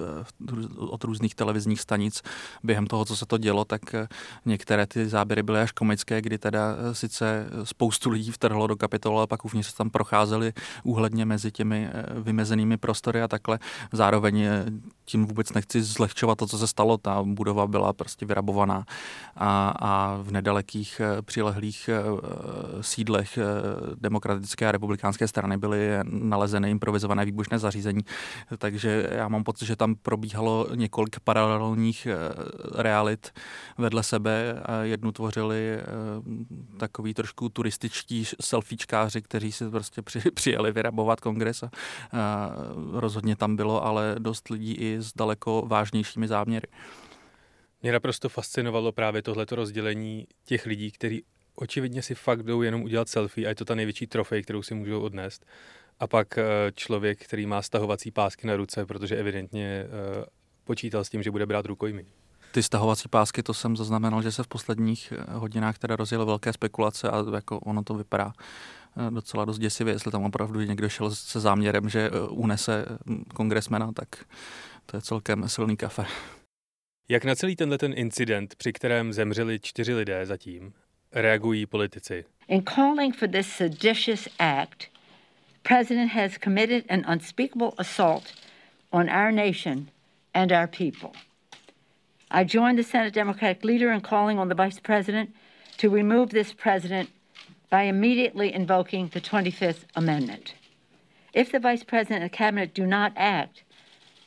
od 0.77 1.05
různých 1.05 1.35
televizních 1.35 1.81
stanic 1.81 2.23
během 2.63 2.87
toho, 2.87 3.05
co 3.05 3.17
se 3.17 3.27
to 3.27 3.39
dělo, 3.39 3.65
tak 3.65 3.95
eh, 3.95 4.09
některé 4.45 4.87
ty 4.87 5.09
záběry 5.09 5.43
byly 5.43 5.61
až 5.61 5.73
komické, 5.73 6.21
kdy 6.21 6.39
teda 6.39 6.61
eh, 6.61 6.95
sice 6.95 7.47
spoustu 7.65 8.11
lidí 8.11 8.31
vtrhlo 8.31 8.67
do 8.67 8.77
kapitola, 8.77 9.23
a 9.23 9.27
pak 9.27 9.45
uvnitř 9.45 9.71
se 9.71 9.77
tam 9.77 9.91
procházeli 9.91 10.53
úhledně 10.85 11.25
mezi 11.25 11.53
těmi 11.53 11.89
eh, 11.93 12.21
vymezenými 12.21 12.77
prostory 12.77 13.23
a 13.23 13.29
takhle. 13.29 13.59
Zároveň 13.93 14.49
tím 15.05 15.27
vůbec 15.27 15.53
nechci 15.53 15.83
zlehčovat 15.83 16.39
to, 16.39 16.47
co 16.47 16.59
se 16.59 16.67
stalo. 16.67 16.99
Ta 16.99 17.23
budova 17.23 17.67
byla 17.67 17.93
prostě 17.93 18.27
vyrabovaná 18.27 18.85
a, 19.37 19.75
a 19.81 20.19
v 20.23 20.33
nedalekých 20.33 21.01
přilehlých 21.23 21.91
sídlech 22.81 23.39
demokratické 24.19 24.69
a 24.69 24.73
republikánské 24.73 25.29
strany 25.29 25.57
byly 25.57 25.89
nalezeny 26.05 26.71
improvizované 26.71 27.25
výbušné 27.25 27.59
zařízení. 27.59 28.01
Takže 28.59 29.09
já 29.13 29.29
mám 29.29 29.45
pocit, 29.45 29.67
že 29.67 29.77
tam 29.77 29.95
probíhalo 29.95 30.67
několik 30.75 31.21
paralelních 31.21 32.07
eh, 32.07 32.17
realit 32.83 33.31
vedle 33.79 34.03
sebe 34.03 34.63
jednu 34.83 35.13
tvořili 35.13 35.75
eh, 35.75 35.85
takový 36.79 37.15
trošku 37.15 37.49
turističtí 37.49 38.25
selfiečkáři, 38.41 39.23
kteří 39.23 39.53
si 39.53 39.71
prostě 39.71 40.03
při, 40.03 40.31
přijeli 40.35 40.73
vyrabovat 40.73 41.21
kongres 41.21 41.65
rozhodně 42.93 43.37
tam 43.37 43.57
bylo 43.57 43.85
ale 43.85 44.17
dost 44.19 44.49
lidí 44.49 44.75
i 44.75 44.97
s 45.01 45.13
daleko 45.13 45.63
vážnějšími 45.67 46.29
záměry. 46.29 46.69
Mě 47.83 47.93
naprosto 47.93 48.29
fascinovalo 48.29 48.93
právě 48.93 49.23
tohleto 49.23 49.57
rozdělení 49.57 50.27
těch 50.45 50.67
lidí, 50.67 50.91
kteří 50.91 51.25
očividně 51.59 52.03
si 52.03 52.15
fakt 52.15 52.43
jdou 52.43 52.63
jenom 52.63 52.83
udělat 52.83 53.09
selfie 53.09 53.47
a 53.47 53.49
je 53.49 53.55
to 53.55 53.65
ta 53.65 53.75
největší 53.75 54.07
trofej, 54.07 54.43
kterou 54.43 54.63
si 54.63 54.75
můžou 54.75 55.01
odnést. 55.01 55.47
A 56.01 56.07
pak 56.07 56.39
eh, 56.39 56.45
člověk, 56.75 57.25
který 57.25 57.47
má 57.47 57.63
stahovací 57.63 58.11
pásky 58.11 58.47
na 58.47 58.57
ruce, 58.57 58.87
protože 58.87 59.17
evidentně 59.17 59.85
eh, 59.85 60.25
počítal 60.65 61.05
s 61.05 61.09
tím, 61.09 61.23
že 61.23 61.31
bude 61.31 61.47
brát 61.47 61.67
rukojmi. 61.67 62.07
Ty 62.53 62.63
stahovací 62.63 63.09
pásky, 63.09 63.43
to 63.43 63.55
jsem 63.55 63.77
zaznamenal, 63.77 64.23
že 64.23 64.33
se 64.33 64.43
v 64.43 64.49
posledních 64.49 65.13
eh, 65.17 65.33
hodinách 65.33 65.79
teda 65.79 65.97
rozjelo 65.97 66.27
velké 66.27 66.53
spekulace 66.53 67.11
a 67.11 67.25
jako 67.35 67.59
ono 67.59 67.83
to 67.83 67.95
vypadá 67.95 68.33
docela 69.11 69.45
dost 69.45 69.59
děsivě, 69.59 69.95
jestli 69.95 70.11
tam 70.13 70.25
opravdu 70.25 70.61
někdo 70.61 70.89
šel 70.89 71.11
se 71.11 71.41
záměrem, 71.41 71.89
že 71.89 72.11
unese 72.31 72.85
hm, 73.07 73.25
kongresmena, 73.35 73.93
tak 73.93 74.09
to 74.87 74.97
je 74.97 75.01
celkem 75.01 75.49
silný 75.49 75.77
kafe. 75.77 76.05
Jak 77.09 77.25
na 77.25 77.35
celý 77.35 77.57
tenhle 77.57 77.79
ten 77.79 77.93
incident, 77.97 78.55
při 78.55 78.73
kterém 78.73 79.13
zemřeli 79.13 79.61
čtyři 79.61 79.95
lidé 79.95 80.27
zatím, 80.27 80.73
reagují 81.13 81.67
politici. 81.67 82.25
In 82.49 82.63
calling 82.63 83.15
for 83.15 83.29
this 83.29 83.47
seditious 83.47 84.29
act, 84.39 84.89
President 85.63 86.11
has 86.11 86.39
committed 86.39 86.85
an 86.89 87.05
unspeakable 87.07 87.75
assault 87.79 88.33
on 88.91 89.09
our 89.09 89.31
nation 89.31 89.91
and 90.35 90.53
our 90.53 90.67
people. 90.67 91.13
I 92.31 92.45
join 92.45 92.77
the 92.77 92.83
Senate 92.83 93.13
Democratic 93.15 93.65
leader 93.65 93.93
in 93.93 94.01
calling 94.01 94.39
on 94.39 94.49
the 94.49 94.55
Vice 94.55 94.81
President 94.81 95.31
to 95.79 95.91
remove 95.91 96.31
this 96.31 96.53
president 96.53 97.11
by 97.71 97.83
immediately 97.83 98.53
invoking 98.53 99.09
the 99.13 99.21
25th 99.21 99.85
Amendment. 99.95 100.55
If 101.35 101.53
the 101.53 101.59
Vice 101.59 101.85
President 101.85 102.23
and 102.23 102.31
the 102.31 102.37
Cabinet 102.37 102.75
do 102.75 102.87
not 102.87 103.13
act, 103.17 103.63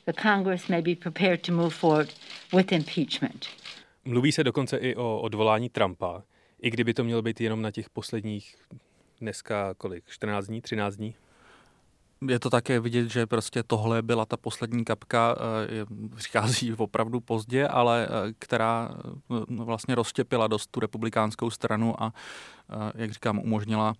the 0.06 0.14
Congress 0.14 0.70
may 0.70 0.82
be 0.82 0.96
prepared 0.96 1.44
to 1.44 1.52
move 1.52 1.74
forward 1.74 2.14
with 2.54 2.72
impeachment. 2.72 3.48
Mluví 4.06 4.32
se 4.32 4.44
dokonce 4.44 4.78
i 4.78 4.96
o 4.96 5.20
odvolání 5.20 5.70
Trumpa. 5.70 6.24
I 6.62 6.70
kdyby 6.70 6.94
to 6.94 7.04
mělo 7.04 7.22
být 7.22 7.42
jenom 7.42 7.62
na 7.62 7.72
těch 7.72 7.90
posledních 7.90 8.56
dneska 9.22 9.74
kolik, 9.74 10.04
14 10.08 10.48
dní, 10.48 10.62
13 10.62 10.96
dní? 10.96 11.16
Je 12.28 12.40
to 12.40 12.50
také 12.50 12.80
vidět, 12.80 13.10
že 13.10 13.28
prostě 13.28 13.64
tohle 13.64 14.02
byla 14.02 14.26
ta 14.26 14.38
poslední 14.38 14.86
kapka, 14.86 15.36
eh, 15.36 16.16
přichází 16.16 16.74
opravdu 16.74 17.20
pozdě, 17.20 17.68
ale 17.68 18.08
eh, 18.08 18.34
která 18.40 18.92
eh, 18.94 19.64
vlastně 19.64 19.96
rozštěpila 19.96 20.48
dost 20.48 20.72
tu 20.72 20.80
republikánskou 20.80 21.50
stranu 21.50 22.04
a, 22.04 22.14
jak 22.96 23.12
říkám, 23.12 23.40
umožnila 23.40 23.94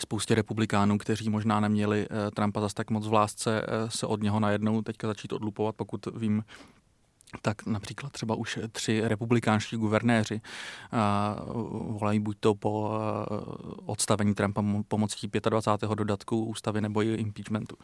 spoustě 0.00 0.34
republikánů, 0.34 0.98
kteří 0.98 1.30
možná 1.30 1.60
neměli 1.60 2.06
Trumpa 2.34 2.60
zas 2.60 2.74
tak 2.74 2.90
moc 2.90 3.06
v 3.06 3.12
lásce, 3.12 3.66
se 3.88 4.06
od 4.06 4.22
něho 4.22 4.40
najednou 4.40 4.82
teďka 4.82 5.06
začít 5.06 5.32
odlupovat, 5.32 5.76
pokud 5.76 6.06
vím, 6.14 6.44
tak 7.42 7.66
například 7.66 8.12
třeba 8.12 8.34
už 8.34 8.58
tři 8.72 9.00
republikánští 9.04 9.76
guvernéři 9.76 10.40
uh, 10.92 11.98
volají 11.98 12.18
buď 12.18 12.36
to 12.40 12.54
po 12.54 12.80
uh, 12.80 13.74
odstavení 13.86 14.34
Trumpa 14.34 14.64
pomocí 14.88 15.30
25. 15.50 15.90
dodatku 15.90 16.44
ústavy 16.44 16.80
nebo 16.80 17.02
i 17.02 17.14
impeachmentu. 17.14 17.76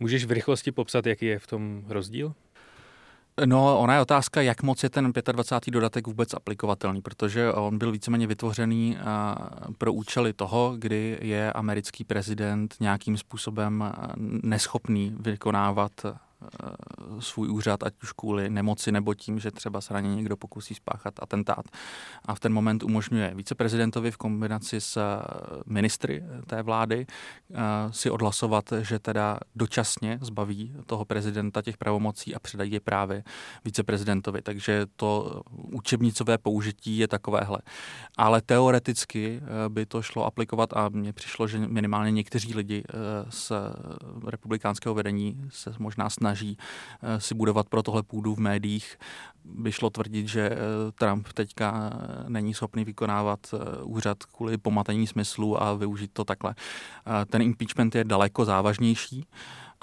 Můžeš 0.00 0.24
v 0.24 0.30
rychlosti 0.30 0.72
popsat, 0.72 1.06
jaký 1.06 1.26
je 1.26 1.38
v 1.38 1.46
tom 1.46 1.82
rozdíl? 1.88 2.34
No, 3.44 3.80
ona 3.80 3.94
je 3.94 4.00
otázka, 4.00 4.42
jak 4.42 4.62
moc 4.62 4.82
je 4.82 4.90
ten 4.90 5.12
25. 5.32 5.72
dodatek 5.72 6.06
vůbec 6.06 6.34
aplikovatelný, 6.34 7.02
protože 7.02 7.52
on 7.52 7.78
byl 7.78 7.92
víceméně 7.92 8.26
vytvořený 8.26 8.96
pro 9.78 9.92
účely 9.92 10.32
toho, 10.32 10.74
kdy 10.78 11.18
je 11.20 11.52
americký 11.52 12.04
prezident 12.04 12.74
nějakým 12.80 13.16
způsobem 13.16 13.92
neschopný 14.42 15.16
vykonávat 15.20 15.92
svůj 17.18 17.48
úřad, 17.48 17.82
ať 17.82 17.94
už 18.02 18.12
kvůli 18.12 18.50
nemoci 18.50 18.92
nebo 18.92 19.14
tím, 19.14 19.38
že 19.38 19.50
třeba 19.50 19.80
se 19.80 19.94
na 19.94 20.00
ně 20.00 20.14
někdo 20.14 20.36
pokusí 20.36 20.74
spáchat 20.74 21.14
atentát. 21.22 21.64
A 22.24 22.34
v 22.34 22.40
ten 22.40 22.52
moment 22.52 22.82
umožňuje 22.82 23.32
viceprezidentovi 23.34 24.10
v 24.10 24.16
kombinaci 24.16 24.80
s 24.80 25.20
ministry 25.66 26.24
té 26.46 26.62
vlády 26.62 27.06
si 27.90 28.10
odhlasovat, 28.10 28.64
že 28.80 28.98
teda 28.98 29.38
dočasně 29.54 30.18
zbaví 30.22 30.74
toho 30.86 31.04
prezidenta 31.04 31.62
těch 31.62 31.76
pravomocí 31.76 32.34
a 32.34 32.38
předají 32.38 32.72
je 32.72 32.80
právě 32.80 33.24
viceprezidentovi. 33.64 34.42
Takže 34.42 34.86
to 34.96 35.40
učebnicové 35.50 36.38
použití 36.38 36.98
je 36.98 37.08
takovéhle. 37.08 37.58
Ale 38.16 38.42
teoreticky 38.42 39.40
by 39.68 39.86
to 39.86 40.02
šlo 40.02 40.24
aplikovat 40.24 40.72
a 40.72 40.88
mně 40.88 41.12
přišlo, 41.12 41.48
že 41.48 41.58
minimálně 41.58 42.10
někteří 42.10 42.54
lidi 42.54 42.84
z 43.30 43.52
republikánského 44.26 44.94
vedení 44.94 45.44
se 45.48 45.74
možná 45.78 46.10
snaží 46.10 46.33
eh, 46.42 47.20
si 47.20 47.34
budovat 47.34 47.68
pro 47.68 47.82
tohle 47.82 48.02
půdu 48.02 48.34
v 48.34 48.38
médiích. 48.38 48.98
By 49.44 49.72
šlo 49.72 49.90
tvrdit, 49.90 50.28
že 50.28 50.50
eh, 50.50 50.56
Trump 50.98 51.28
teďka 51.34 51.90
eh, 51.92 52.24
není 52.30 52.54
schopný 52.54 52.84
vykonávat 52.84 53.54
úřad 53.82 54.24
kvůli 54.24 54.58
pomatení 54.58 55.06
smyslu 55.06 55.62
a 55.62 55.74
využít 55.74 56.10
to 56.12 56.24
takhle. 56.24 56.54
Ten 57.30 57.42
impeachment 57.42 57.94
je 57.94 58.04
daleko 58.04 58.44
závažnější 58.44 59.26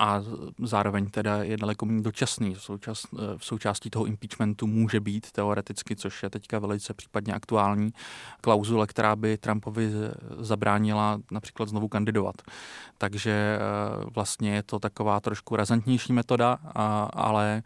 a 0.01 0.24
zároveň 0.60 1.10
teda 1.10 1.43
je 1.43 1.58
daleko 1.58 1.86
méně 1.86 2.01
dočasný. 2.01 2.55
V, 2.55 2.62
součas, 2.62 3.05
v 3.38 3.46
součástí 3.46 3.89
toho 3.89 4.05
impeachmentu 4.05 4.67
může 4.67 5.00
být 5.00 5.31
teoreticky, 5.31 5.96
což 5.96 6.24
je 6.24 6.29
teďka 6.29 6.60
velice 6.60 6.93
případně 6.93 7.34
aktuální, 7.34 7.93
klauzule, 8.41 8.88
která 8.88 9.15
by 9.15 9.38
Trumpovi 9.38 9.91
zabránila 10.39 11.20
například 11.31 11.70
znovu 11.70 11.88
kandidovat. 11.88 12.36
Takže 12.98 13.31
eh, 13.31 13.60
vlastně 14.15 14.55
je 14.55 14.63
to 14.63 14.79
taková 14.79 15.20
trošku 15.20 15.55
razantnější 15.55 16.13
metoda, 16.13 16.60
ale 17.13 17.63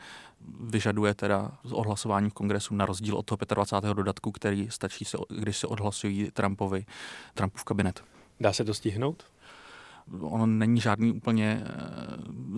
vyžaduje 0.59 1.13
teda 1.13 1.51
odhlasování 1.71 2.29
v 2.29 2.33
kongresu 2.33 2.75
na 2.75 2.85
rozdíl 2.85 3.15
od 3.17 3.25
toho 3.25 3.37
25. 3.55 3.93
dodatku, 3.93 4.31
který 4.31 4.67
stačí, 4.71 5.05
se, 5.05 5.17
když 5.29 5.57
se 5.57 5.67
odhlasují 5.67 6.31
Trumpovi, 6.33 6.85
Trumpův 7.33 7.63
kabinet. 7.63 8.03
Dá 8.39 8.53
se 8.53 8.63
to 8.63 8.73
stihnout? 8.73 9.23
Ono 10.21 10.45
není 10.45 10.81
žádný 10.81 11.11
úplně 11.11 11.63
eh, 11.65 11.71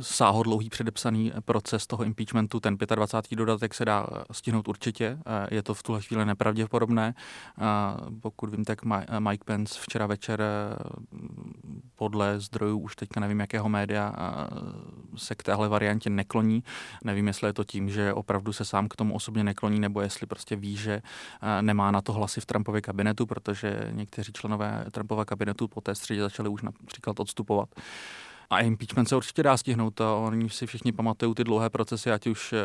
sáhodlouhý 0.01 0.70
předepsaný 0.70 1.32
proces 1.46 1.88
toho 1.88 2.04
impeachmentu. 2.04 2.60
Ten 2.60 2.77
25. 2.96 3.38
dodatek 3.38 3.74
se 3.74 3.86
dá 3.86 4.08
stihnout 4.32 4.68
určitě. 4.68 5.20
Eh, 5.25 5.56
je 5.56 5.63
to 5.63 5.74
v 5.74 5.84
tuhle 5.84 6.01
chvíli 6.01 6.25
nepravděpodobné. 6.25 7.16
Pokud 8.22 8.50
vím, 8.50 8.66
tak 8.66 8.80
Mike 9.20 9.44
Pence 9.46 9.80
včera 9.82 10.08
večer 10.08 10.42
eh, 10.42 10.75
podle 11.96 12.39
zdrojů, 12.39 12.77
už 12.77 12.96
teďka 12.96 13.20
nevím, 13.20 13.39
jakého 13.39 13.70
média, 13.70 14.16
se 15.17 15.36
k 15.36 15.43
téhle 15.43 15.69
variantě 15.69 16.09
nekloní. 16.09 16.63
Nevím, 17.03 17.27
jestli 17.27 17.50
je 17.50 17.53
to 17.53 17.63
tím, 17.63 17.89
že 17.89 18.13
opravdu 18.13 18.53
se 18.53 18.65
sám 18.65 18.88
k 18.88 18.95
tomu 18.95 19.15
osobně 19.15 19.43
nekloní, 19.43 19.79
nebo 19.79 20.01
jestli 20.01 20.27
prostě 20.27 20.55
ví, 20.55 20.77
že 20.77 21.01
nemá 21.62 21.91
na 21.91 22.01
to 22.01 22.13
hlasy 22.13 22.41
v 22.41 22.45
Trumpově 22.45 22.81
kabinetu, 22.81 23.25
protože 23.25 23.89
někteří 23.91 24.33
členové 24.33 24.86
Trumpova 24.91 25.25
kabinetu 25.25 25.67
po 25.67 25.81
té 25.81 25.95
středě 25.95 26.21
začali 26.21 26.50
už 26.50 26.62
například 26.62 27.19
od 27.19 27.27
odstupovat. 27.27 27.69
A 28.50 28.59
impeachment 28.59 29.09
se 29.09 29.15
určitě 29.15 29.43
dá 29.43 29.57
stihnout. 29.57 30.01
A 30.01 30.13
oni 30.13 30.50
si 30.50 30.67
všichni 30.67 30.91
pamatují 30.91 31.36
ty 31.36 31.43
dlouhé 31.43 31.69
procesy, 31.69 32.12
ať 32.12 32.27
už 32.27 32.53
eh, 32.53 32.57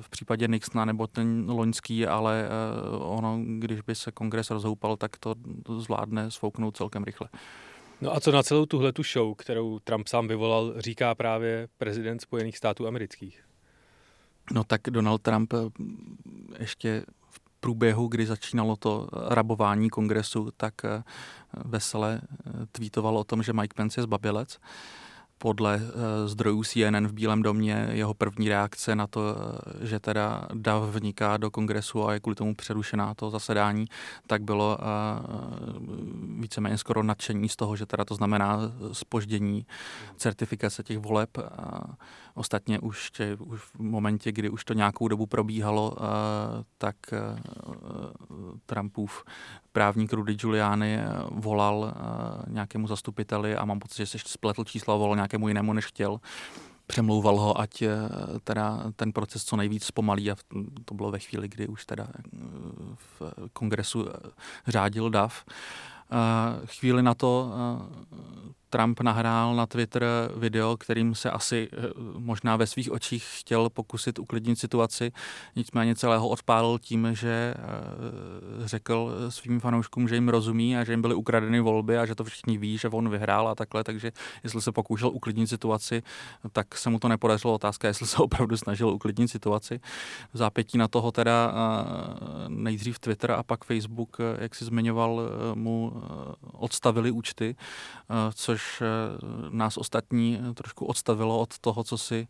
v 0.00 0.08
případě 0.08 0.48
Nixona 0.48 0.84
nebo 0.84 1.06
ten 1.06 1.50
loňský, 1.50 2.06
ale 2.06 2.44
eh, 2.44 2.96
ono, 2.98 3.40
když 3.58 3.80
by 3.80 3.94
se 3.94 4.12
kongres 4.12 4.50
rozhoupal, 4.50 4.96
tak 4.96 5.16
to 5.16 5.34
zvládne 5.78 6.30
svouknout 6.30 6.76
celkem 6.76 7.04
rychle. 7.04 7.28
No 8.02 8.16
a 8.16 8.20
co 8.20 8.32
na 8.32 8.42
celou 8.42 8.66
tuhle 8.66 8.92
tu 8.92 9.02
show, 9.02 9.34
kterou 9.34 9.78
Trump 9.78 10.08
sám 10.08 10.28
vyvolal, 10.28 10.74
říká 10.76 11.14
právě 11.14 11.68
prezident 11.78 12.22
Spojených 12.22 12.58
států 12.58 12.86
amerických? 12.86 13.44
No 14.52 14.64
tak 14.64 14.80
Donald 14.90 15.22
Trump 15.22 15.52
eh, 15.52 15.56
ještě 16.58 17.04
v 17.30 17.40
průběhu, 17.60 18.06
kdy 18.08 18.26
začínalo 18.26 18.76
to 18.76 19.08
rabování 19.12 19.90
kongresu, 19.90 20.50
tak 20.56 20.74
vesele 21.64 22.20
tweetoval 22.72 23.18
o 23.18 23.24
tom, 23.24 23.42
že 23.42 23.52
Mike 23.52 23.74
Pence 23.74 24.00
je 24.00 24.02
zbabilec 24.02 24.58
podle 25.42 25.80
eh, 25.82 26.28
zdrojů 26.28 26.62
CNN 26.64 27.06
v 27.06 27.12
Bílém 27.12 27.42
domě 27.42 27.88
jeho 27.92 28.14
první 28.14 28.48
reakce 28.48 28.96
na 28.96 29.06
to, 29.06 29.20
eh, 29.20 29.86
že 29.86 30.00
teda 30.00 30.46
DAV 30.54 30.82
vniká 30.82 31.36
do 31.36 31.50
kongresu 31.50 32.08
a 32.08 32.12
je 32.12 32.20
kvůli 32.20 32.36
tomu 32.36 32.54
přerušená 32.54 33.14
to 33.14 33.30
zasedání, 33.30 33.86
tak 34.26 34.42
bylo 34.42 34.78
eh, 34.80 34.84
víceméně 36.38 36.78
skoro 36.78 37.02
nadšení 37.02 37.48
z 37.48 37.56
toho, 37.56 37.76
že 37.76 37.86
teda 37.86 38.04
to 38.04 38.14
znamená 38.14 38.58
spoždění 38.92 39.66
certifikace 40.16 40.82
těch 40.82 40.98
voleb. 40.98 41.30
Ostatně 42.34 42.78
už, 42.78 43.10
tě, 43.10 43.36
už 43.40 43.60
v 43.60 43.78
momentě, 43.78 44.32
kdy 44.32 44.50
už 44.50 44.64
to 44.64 44.74
nějakou 44.74 45.08
dobu 45.08 45.26
probíhalo, 45.26 45.96
tak 46.78 46.96
Trumpův 48.66 49.24
právník 49.72 50.12
Rudy 50.12 50.34
Giuliani 50.34 50.98
volal 51.30 51.94
nějakému 52.48 52.86
zastupiteli 52.86 53.56
a 53.56 53.64
mám 53.64 53.78
pocit, 53.78 53.96
že 53.96 54.06
se 54.06 54.18
spletl 54.18 54.64
číslo 54.64 54.94
a 54.94 54.96
volal 54.96 55.16
nějakému 55.16 55.48
jinému, 55.48 55.72
než 55.72 55.86
chtěl 55.86 56.20
přemlouval 56.86 57.36
ho, 57.36 57.60
ať 57.60 57.82
teda 58.44 58.82
ten 58.96 59.12
proces 59.12 59.44
co 59.44 59.56
nejvíc 59.56 59.84
zpomalí 59.84 60.30
a 60.30 60.36
to 60.84 60.94
bylo 60.94 61.10
ve 61.10 61.18
chvíli, 61.18 61.48
kdy 61.48 61.68
už 61.68 61.86
teda 61.86 62.08
v 62.94 63.22
kongresu 63.52 64.06
řádil 64.66 65.10
DAF. 65.10 65.44
Chvíli 66.64 67.02
na 67.02 67.14
to 67.14 67.52
Trump 68.72 69.00
nahrál 69.00 69.56
na 69.56 69.66
Twitter 69.66 70.04
video, 70.36 70.76
kterým 70.76 71.14
se 71.14 71.30
asi 71.30 71.68
eh, 71.72 71.76
možná 72.18 72.56
ve 72.56 72.66
svých 72.66 72.92
očích 72.92 73.24
chtěl 73.38 73.70
pokusit 73.70 74.18
uklidnit 74.18 74.58
situaci, 74.58 75.12
nicméně 75.56 75.94
celého 75.94 76.28
odpálil 76.28 76.78
tím, 76.78 77.08
že 77.12 77.54
eh, 77.56 78.68
řekl 78.68 79.14
svým 79.28 79.60
fanouškům, 79.60 80.08
že 80.08 80.14
jim 80.14 80.28
rozumí 80.28 80.76
a 80.76 80.84
že 80.84 80.92
jim 80.92 81.02
byly 81.02 81.14
ukradeny 81.14 81.60
volby 81.60 81.98
a 81.98 82.06
že 82.06 82.14
to 82.14 82.24
všichni 82.24 82.58
ví, 82.58 82.78
že 82.78 82.88
on 82.88 83.08
vyhrál 83.08 83.48
a 83.48 83.54
takhle, 83.54 83.84
takže 83.84 84.12
jestli 84.44 84.62
se 84.62 84.72
pokoušel 84.72 85.08
uklidnit 85.08 85.48
situaci, 85.48 86.02
tak 86.52 86.78
se 86.78 86.90
mu 86.90 86.98
to 86.98 87.08
nepodařilo. 87.08 87.54
Otázka, 87.54 87.88
jestli 87.88 88.06
se 88.06 88.16
opravdu 88.16 88.56
snažil 88.56 88.88
uklidnit 88.88 89.28
situaci. 89.28 89.80
V 90.32 90.38
zápětí 90.38 90.78
na 90.78 90.88
toho 90.88 91.12
teda 91.12 91.52
eh, 91.52 92.48
nejdřív 92.48 92.98
Twitter 92.98 93.30
a 93.30 93.42
pak 93.42 93.64
Facebook, 93.64 94.16
jak 94.38 94.54
si 94.54 94.64
zmiňoval, 94.64 95.20
mu 95.54 96.02
odstavili 96.52 97.10
účty, 97.10 97.56
což 98.34 98.61
což 98.62 98.82
eh, 98.82 98.86
nás 99.50 99.76
ostatní 99.76 100.40
trošku 100.54 100.86
odstavilo 100.86 101.40
od 101.40 101.58
toho, 101.58 101.84
co 101.84 101.98
si, 101.98 102.28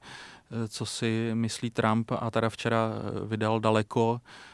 eh, 0.51 0.68
co 0.68 0.87
si 0.87 1.31
myslí 1.35 1.71
Trump 1.71 2.12
a 2.12 2.31
teda 2.31 2.51
včera 2.51 2.90
eh, 2.95 3.27
vydal 3.27 3.61
daleko 3.61 4.21
Eh, 4.21 4.51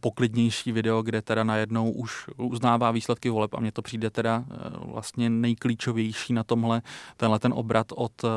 poklidnější 0.00 0.72
video, 0.72 1.02
kde 1.02 1.22
teda 1.22 1.44
najednou 1.44 1.90
už 1.90 2.24
uznává 2.36 2.90
výsledky 2.90 3.30
voleb 3.30 3.54
a 3.54 3.60
mně 3.60 3.72
to 3.72 3.82
přijde 3.82 4.10
teda 4.10 4.44
eh, 4.50 4.54
vlastně 4.84 5.30
nejklíčovější 5.30 6.32
na 6.32 6.44
tomhle, 6.44 6.82
tenhle 7.16 7.38
ten 7.38 7.52
obrat 7.52 7.86
od 7.94 8.24
eh, 8.24 8.28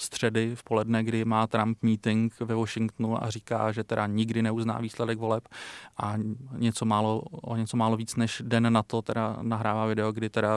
středy 0.00 0.56
v 0.56 0.62
poledne, 0.62 1.04
kdy 1.04 1.24
má 1.24 1.46
Trump 1.46 1.78
meeting 1.82 2.40
ve 2.40 2.54
Washingtonu 2.54 3.24
a 3.24 3.30
říká, 3.30 3.72
že 3.72 3.84
teda 3.84 4.06
nikdy 4.06 4.42
neuzná 4.42 4.78
výsledek 4.78 5.18
voleb 5.18 5.48
a 5.96 6.14
něco 6.56 6.84
málo, 6.84 7.20
o 7.20 7.56
něco 7.56 7.76
málo 7.76 7.96
víc 7.96 8.16
než 8.16 8.42
den 8.44 8.72
na 8.72 8.82
to 8.82 9.02
teda 9.02 9.36
nahrává 9.42 9.86
video, 9.86 10.12
kdy 10.12 10.30
teda 10.30 10.50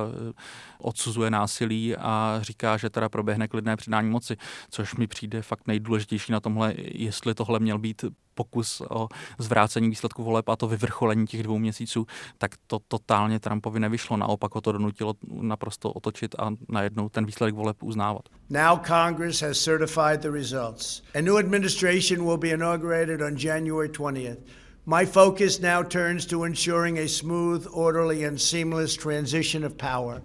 odsuzuje 0.82 1.32
násilí 1.32 1.96
a 1.96 2.40
říká, 2.42 2.78
že 2.78 2.90
teda 2.90 3.10
proběhne 3.10 3.48
klidné 3.48 3.76
předání 3.76 4.10
moci, 4.10 4.38
což 4.70 4.96
mi 4.96 5.08
přijde 5.08 5.42
fakt 5.42 5.68
nejdůležitější 5.68 6.32
na 6.32 6.40
tomhle, 6.40 6.74
jestli 6.78 7.34
tohle 7.34 7.60
měl 7.60 7.78
být 7.80 8.06
pokus 8.38 8.82
o 8.90 9.08
zvrácení 9.40 9.90
výsledku 9.90 10.24
voleb 10.24 10.50
a 10.50 10.56
to 10.56 10.68
vyvrcholení 10.68 11.28
těch 11.28 11.44
dvou 11.44 11.58
měsíců, 11.60 12.08
tak 12.38 12.52
to 12.68 12.80
totálně 12.88 13.40
Trumpovi 13.40 13.80
nevyšlo. 13.80 14.18
Naopak 14.18 14.56
ho 14.56 14.62
to 14.62 14.72
donutilo 14.72 15.14
naprosto 15.42 15.92
otočit 15.92 16.36
a 16.40 16.54
najednou 16.70 17.10
ten 17.10 17.26
výsledek 17.26 17.56
voleb 17.56 17.84
uznávat. 17.84 18.30
Now 18.50 18.80
Congress 18.88 19.42
has 19.42 19.58
certified 19.58 20.22
the 20.22 20.32
results. 20.32 21.02
A 21.16 21.22
new 21.22 21.38
administration 21.38 22.26
will 22.26 22.38
be 22.38 22.50
inaugurated 22.50 23.22
on 23.22 23.38
January 23.38 23.90
20th. 23.90 24.38
My 24.86 25.06
focus 25.06 25.60
now 25.60 25.84
turns 25.84 26.26
to 26.26 26.46
ensuring 26.46 27.00
a 27.00 27.08
smooth, 27.08 27.68
orderly, 27.72 28.28
and 28.28 28.42
seamless 28.42 28.96
transition 28.96 29.66
of 29.66 29.74
power. 29.78 30.22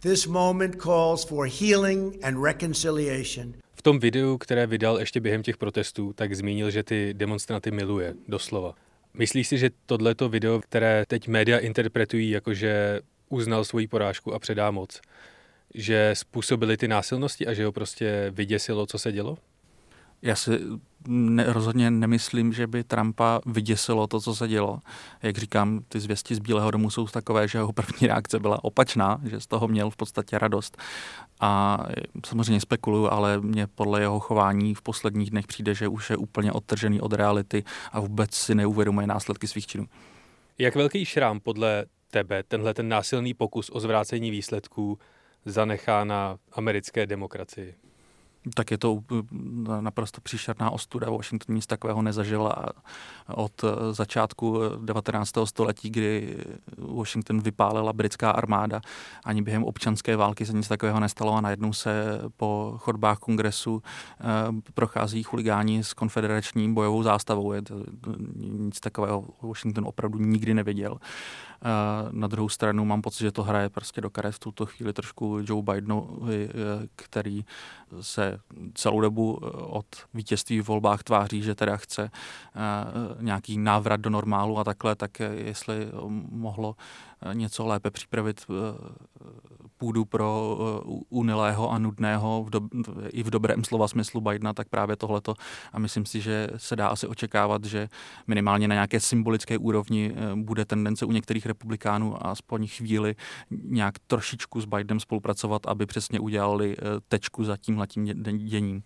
This 0.00 0.26
moment 0.26 0.78
calls 0.78 1.24
for 1.24 1.46
healing 1.46 2.18
and 2.22 2.42
reconciliation 2.42 3.54
tom 3.84 3.98
videu, 3.98 4.38
které 4.38 4.66
vydal 4.66 4.98
ještě 4.98 5.20
během 5.20 5.42
těch 5.42 5.56
protestů, 5.56 6.12
tak 6.12 6.34
zmínil, 6.34 6.70
že 6.70 6.82
ty 6.82 7.14
demonstranty 7.14 7.70
miluje, 7.70 8.14
doslova. 8.28 8.74
Myslíš 9.14 9.48
si, 9.48 9.58
že 9.58 9.70
tohleto 9.86 10.28
video, 10.28 10.60
které 10.60 11.04
teď 11.06 11.28
média 11.28 11.58
interpretují 11.58 12.30
jako, 12.30 12.54
že 12.54 13.00
uznal 13.28 13.64
svoji 13.64 13.86
porážku 13.86 14.34
a 14.34 14.38
předá 14.38 14.70
moc, 14.70 15.00
že 15.74 16.10
způsobili 16.14 16.76
ty 16.76 16.88
násilnosti 16.88 17.46
a 17.46 17.54
že 17.54 17.64
ho 17.64 17.72
prostě 17.72 18.30
vyděsilo, 18.30 18.86
co 18.86 18.98
se 18.98 19.12
dělo? 19.12 19.38
Já 20.24 20.36
si 20.36 20.60
ne, 21.08 21.52
rozhodně 21.52 21.90
nemyslím, 21.90 22.52
že 22.52 22.66
by 22.66 22.84
Trumpa 22.84 23.40
vyděsilo 23.46 24.06
to, 24.06 24.20
co 24.20 24.34
se 24.34 24.48
dělo. 24.48 24.78
Jak 25.22 25.38
říkám, 25.38 25.80
ty 25.88 26.00
zvěsti 26.00 26.34
z 26.34 26.38
Bílého 26.38 26.70
domu 26.70 26.90
jsou 26.90 27.06
takové, 27.06 27.48
že 27.48 27.58
jeho 27.58 27.72
první 27.72 28.06
reakce 28.06 28.38
byla 28.38 28.64
opačná, 28.64 29.20
že 29.24 29.40
z 29.40 29.46
toho 29.46 29.68
měl 29.68 29.90
v 29.90 29.96
podstatě 29.96 30.38
radost. 30.38 30.78
A 31.40 31.78
samozřejmě 32.26 32.60
spekuluju, 32.60 33.08
ale 33.10 33.40
mně 33.40 33.66
podle 33.66 34.00
jeho 34.00 34.20
chování 34.20 34.74
v 34.74 34.82
posledních 34.82 35.30
dnech 35.30 35.46
přijde, 35.46 35.74
že 35.74 35.88
už 35.88 36.10
je 36.10 36.16
úplně 36.16 36.52
odtržený 36.52 37.00
od 37.00 37.12
reality 37.12 37.64
a 37.92 38.00
vůbec 38.00 38.34
si 38.34 38.54
neuvědomuje 38.54 39.06
následky 39.06 39.46
svých 39.48 39.66
činů. 39.66 39.86
Jak 40.58 40.74
velký 40.74 41.04
šrám 41.04 41.40
podle 41.40 41.86
tebe 42.10 42.42
tenhle 42.48 42.74
ten 42.74 42.88
násilný 42.88 43.34
pokus 43.34 43.70
o 43.72 43.80
zvrácení 43.80 44.30
výsledků 44.30 44.98
zanechá 45.44 46.04
na 46.04 46.36
americké 46.52 47.06
demokracii? 47.06 47.74
Tak 48.54 48.70
je 48.70 48.78
to 48.78 49.00
naprosto 49.80 50.20
příšerná 50.20 50.70
ostuda. 50.70 51.10
Washington 51.10 51.54
nic 51.54 51.66
takového 51.66 52.02
nezažila 52.02 52.54
od 53.34 53.64
začátku 53.90 54.60
19. 54.84 55.32
století, 55.44 55.90
kdy 55.90 56.36
Washington 56.78 57.40
vypálila 57.40 57.92
britská 57.92 58.30
armáda. 58.30 58.80
Ani 59.24 59.42
během 59.42 59.64
občanské 59.64 60.16
války 60.16 60.46
se 60.46 60.52
nic 60.52 60.68
takového 60.68 61.00
nestalo 61.00 61.32
a 61.34 61.40
najednou 61.40 61.72
se 61.72 62.20
po 62.36 62.74
chodbách 62.78 63.18
kongresu 63.18 63.82
eh, 64.20 64.24
prochází 64.74 65.22
chuligáni 65.22 65.84
s 65.84 65.92
konfederační 65.92 66.74
bojovou 66.74 67.02
zástavou. 67.02 67.52
Je 67.52 67.62
to, 67.62 67.74
nic 68.36 68.80
takového 68.80 69.24
Washington 69.42 69.84
opravdu 69.86 70.18
nikdy 70.18 70.54
nevěděl. 70.54 70.98
Na 72.10 72.28
druhou 72.28 72.48
stranu 72.48 72.84
mám 72.84 73.02
pocit, 73.02 73.24
že 73.24 73.32
to 73.32 73.42
hraje 73.42 73.68
prostě 73.68 74.00
do 74.00 74.10
karet 74.10 74.34
v 74.34 74.38
tuto 74.38 74.66
chvíli 74.66 74.92
trošku 74.92 75.38
Joe 75.44 75.62
Bidenovi, 75.62 76.48
eh, 76.48 76.86
který 76.96 77.44
se 78.00 78.38
celou 78.74 79.00
dobu 79.00 79.38
eh, 79.42 79.46
od 79.56 79.86
vítězství 80.14 80.60
v 80.60 80.68
volbách 80.68 81.02
tváří, 81.02 81.42
že 81.42 81.54
teda 81.54 81.76
chce 81.76 82.02
eh, 82.02 82.10
nějaký 83.20 83.58
návrat 83.58 84.00
do 84.00 84.10
normálu 84.10 84.58
a 84.58 84.64
takhle, 84.64 84.94
tak 84.94 85.20
jestli 85.20 85.88
mohlo 86.30 86.76
něco 87.32 87.66
lépe 87.66 87.90
připravit 87.90 88.46
půdu 89.84 90.04
pro 90.04 90.58
unilého 91.08 91.70
a 91.70 91.78
nudného 91.78 92.44
v 92.44 92.50
do, 92.50 92.60
i 93.08 93.22
v 93.22 93.30
dobrém 93.30 93.64
slova 93.64 93.88
smyslu 93.88 94.20
Bidena, 94.20 94.52
tak 94.52 94.68
právě 94.68 94.96
tohleto. 94.96 95.34
A 95.72 95.78
myslím 95.78 96.06
si, 96.06 96.20
že 96.20 96.48
se 96.56 96.76
dá 96.76 96.88
asi 96.88 97.06
očekávat, 97.06 97.64
že 97.64 97.88
minimálně 98.26 98.68
na 98.68 98.74
nějaké 98.74 99.00
symbolické 99.00 99.58
úrovni 99.58 100.14
bude 100.34 100.64
tendence 100.64 101.04
u 101.04 101.12
některých 101.12 101.46
republikánů 101.46 102.26
aspoň 102.26 102.66
chvíli 102.66 103.14
nějak 103.50 103.94
trošičku 104.06 104.60
s 104.60 104.64
Bidenem 104.64 105.00
spolupracovat, 105.00 105.66
aby 105.66 105.86
přesně 105.86 106.20
udělali 106.20 106.76
tečku 107.08 107.44
za 107.44 107.56
tímhletím 107.56 108.04
děním. 108.36 108.82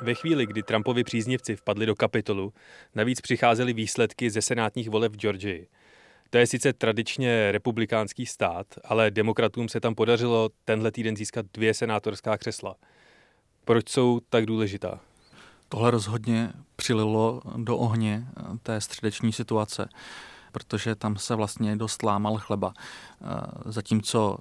Ve 0.00 0.14
chvíli, 0.14 0.46
kdy 0.46 0.62
Trumpovi 0.62 1.04
příznivci 1.04 1.56
vpadli 1.56 1.86
do 1.86 1.94
kapitolu, 1.94 2.52
navíc 2.94 3.20
přicházely 3.20 3.72
výsledky 3.72 4.30
ze 4.30 4.42
senátních 4.42 4.90
voleb 4.90 5.12
v 5.12 5.16
Georgii. 5.16 5.66
To 6.32 6.38
je 6.38 6.46
sice 6.46 6.72
tradičně 6.72 7.52
republikánský 7.52 8.26
stát, 8.26 8.66
ale 8.84 9.10
demokratům 9.10 9.68
se 9.68 9.80
tam 9.80 9.94
podařilo 9.94 10.50
tenhle 10.64 10.92
týden 10.92 11.16
získat 11.16 11.46
dvě 11.54 11.74
senátorská 11.74 12.38
křesla. 12.38 12.74
Proč 13.64 13.88
jsou 13.88 14.20
tak 14.28 14.46
důležitá? 14.46 15.00
Tohle 15.68 15.90
rozhodně 15.90 16.52
přililo 16.76 17.42
do 17.56 17.78
ohně 17.78 18.26
té 18.62 18.80
středeční 18.80 19.32
situace, 19.32 19.88
protože 20.52 20.94
tam 20.94 21.16
se 21.16 21.34
vlastně 21.34 21.76
dost 21.76 22.02
lámal 22.02 22.38
chleba. 22.38 22.72
Zatímco 23.64 24.38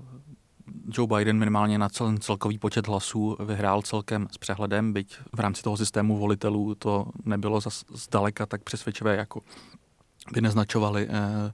Joe 0.93 1.07
Biden 1.17 1.37
minimálně 1.37 1.77
na 1.77 1.89
celý 1.89 2.19
celkový 2.19 2.57
počet 2.57 2.87
hlasů 2.87 3.37
vyhrál 3.45 3.81
celkem 3.81 4.27
s 4.31 4.37
přehledem, 4.37 4.93
byť 4.93 5.17
v 5.35 5.39
rámci 5.39 5.63
toho 5.63 5.77
systému 5.77 6.17
volitelů 6.17 6.75
to 6.75 7.05
nebylo 7.25 7.61
zas 7.61 7.85
zdaleka 7.93 8.45
tak 8.45 8.63
přesvědčivé, 8.63 9.15
jako 9.15 9.41
by 10.33 10.41
neznačovali 10.41 11.07
eh, 11.09 11.53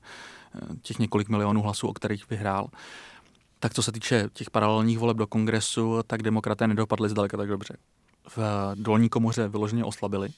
eh, 0.56 0.60
těch 0.82 1.00
několik 1.00 1.30
milionů 1.30 1.62
hlasů, 1.62 1.88
o 1.88 1.94
kterých 1.94 2.30
vyhrál. 2.30 2.68
Tak 3.60 3.74
co 3.74 3.84
se 3.84 3.92
týče 3.92 4.30
těch 4.34 4.50
paralelních 4.50 5.00
voleb 5.00 5.18
do 5.18 5.28
kongresu, 5.28 6.00
tak 6.08 6.24
demokraté 6.24 6.68
nedopadli 6.68 7.10
zdaleka 7.10 7.38
tak 7.38 7.48
dobře. 7.48 7.78
V 8.36 8.72
dolní 8.76 9.10
komoře 9.10 9.48
vyloženě 9.48 9.84
oslabili. 9.84 10.30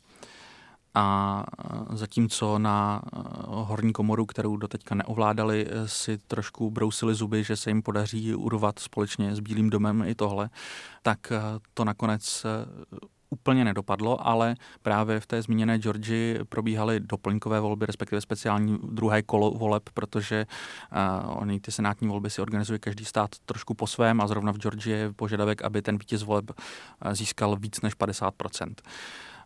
A 0.96 1.46
zatímco 1.94 2.60
na 2.60 3.02
horní 3.48 3.94
komoru, 3.94 4.26
kterou 4.26 4.58
doteďka 4.58 4.96
neovládali, 4.96 5.68
si 5.86 6.18
trošku 6.18 6.72
brousili 6.72 7.16
zuby, 7.16 7.44
že 7.44 7.56
se 7.56 7.70
jim 7.70 7.82
podaří 7.82 8.36
urvat 8.36 8.80
společně 8.80 9.36
s 9.36 9.40
Bílým 9.40 9.70
domem 9.70 10.04
i 10.08 10.16
tohle, 10.16 10.50
tak 11.02 11.34
to 11.74 11.86
nakonec 11.86 12.46
úplně 13.30 13.66
nedopadlo, 13.66 14.28
ale 14.28 14.56
právě 14.82 15.20
v 15.20 15.28
té 15.28 15.42
zmíněné 15.42 15.78
Georgii 15.78 16.40
probíhaly 16.50 17.00
doplňkové 17.00 17.60
volby, 17.60 17.86
respektive 17.86 18.22
speciální 18.22 18.80
druhé 18.84 19.22
kolo 19.22 19.52
voleb, 19.52 19.84
protože 19.94 20.46
uh, 21.26 21.42
oni 21.42 21.60
ty 21.60 21.72
senátní 21.72 22.08
volby 22.08 22.30
si 22.30 22.42
organizuje 22.42 22.80
každý 22.80 23.06
stát 23.06 23.30
trošku 23.46 23.74
po 23.74 23.88
svém 23.88 24.22
a 24.22 24.28
zrovna 24.28 24.52
v 24.52 24.58
Georgii 24.58 24.96
je 24.96 25.14
požadavek, 25.14 25.62
aby 25.62 25.82
ten 25.82 25.98
vítěz 25.98 26.24
voleb 26.24 26.52
získal 27.12 27.56
víc 27.56 27.82
než 27.82 27.94
50 27.94 28.34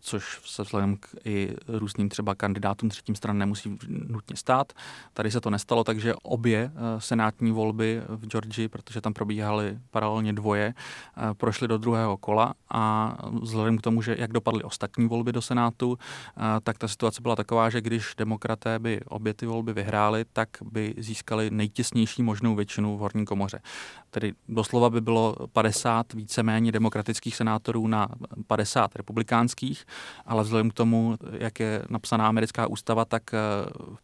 což 0.06 0.42
se 0.46 0.63
vzhledem 0.63 0.98
k 0.98 1.08
i 1.26 1.56
různým 1.68 2.10
třeba 2.10 2.36
kandidátům 2.36 2.89
třetím 2.89 3.16
stran 3.16 3.38
nemusí 3.38 3.78
nutně 3.88 4.36
stát. 4.36 4.74
Tady 5.13 5.32
se 5.32 5.42
to 5.42 5.50
nestalo, 5.50 5.84
takže 5.84 6.13
obě 6.24 6.72
eh, 6.76 7.02
senátní 7.02 7.52
volby 7.52 8.02
v 8.08 8.28
Georgii, 8.28 8.68
protože 8.68 9.02
tam 9.02 9.13
probíhaly 9.13 9.80
paralelně 9.92 10.34
dvoje, 10.34 10.74
eh, 10.74 11.34
prošly 11.34 11.68
do 11.68 11.78
druhého 11.78 12.18
kola 12.18 12.54
a 12.70 13.16
vzhledem 13.42 13.78
k 13.78 13.82
tomu, 13.82 14.02
že 14.02 14.16
jak 14.20 14.32
dopadly 14.32 14.63
ostatní 14.63 15.08
volby 15.08 15.32
do 15.32 15.42
Senátu, 15.42 15.98
eh, 15.98 16.42
tak 16.63 16.78
ta 16.78 16.88
situace 16.88 17.22
byla 17.22 17.36
taková, 17.36 17.70
že 17.70 17.82
když 17.82 18.13
demokraté 18.18 18.80
by 18.80 19.02
obě 19.06 19.34
ty 19.34 19.46
volby 19.46 19.74
vyhráli, 19.74 20.26
tak 20.34 20.50
by 20.62 20.94
získali 20.98 21.50
nejtěsnější 21.50 22.24
možnou 22.24 22.56
většinu 22.56 22.98
v 22.98 23.00
horní 23.00 23.26
komoře. 23.26 23.62
Tedy 24.10 24.34
doslova 24.50 24.89
by 24.89 25.02
bylo 25.02 25.36
50 25.54 26.13
víceméně 26.13 26.72
demokratických 26.72 27.36
senátorů 27.36 27.88
na 27.88 28.08
50 28.48 28.96
republikánských 28.96 29.86
ale 30.26 30.44
vzhledem 30.44 30.70
k 30.70 30.74
tomu, 30.74 31.16
jak 31.32 31.60
je 31.60 31.82
napsaná 31.90 32.28
americká 32.28 32.68
ústava, 32.68 33.06
tak 33.06 33.34
eh, 33.34 33.38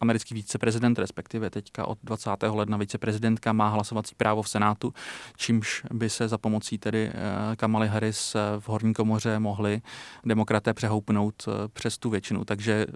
americký 0.00 0.34
viceprezident, 0.34 0.98
respektive 0.98 1.50
teďka 1.50 1.86
od 1.86 1.98
20. 2.02 2.30
ledna 2.42 2.76
viceprezidentka 2.76 3.52
má 3.52 3.68
hlasovací 3.68 4.14
právo 4.14 4.42
v 4.42 4.48
Senátu, 4.48 4.94
čímž 5.36 5.82
by 5.92 6.10
se 6.10 6.28
za 6.28 6.38
pomocí 6.38 6.78
tedy 6.78 7.10
eh, 7.14 7.56
Kamaly 7.56 7.88
Harris 7.88 8.34
eh, 8.34 8.38
v 8.60 8.68
horní 8.68 8.94
komoře 8.94 9.38
mohli 9.38 9.82
demokraté 10.24 10.74
přehoupnout 10.74 11.48
přes 11.72 11.98
tu 11.98 12.10
většinu. 12.10 12.44
Takže 12.44 12.86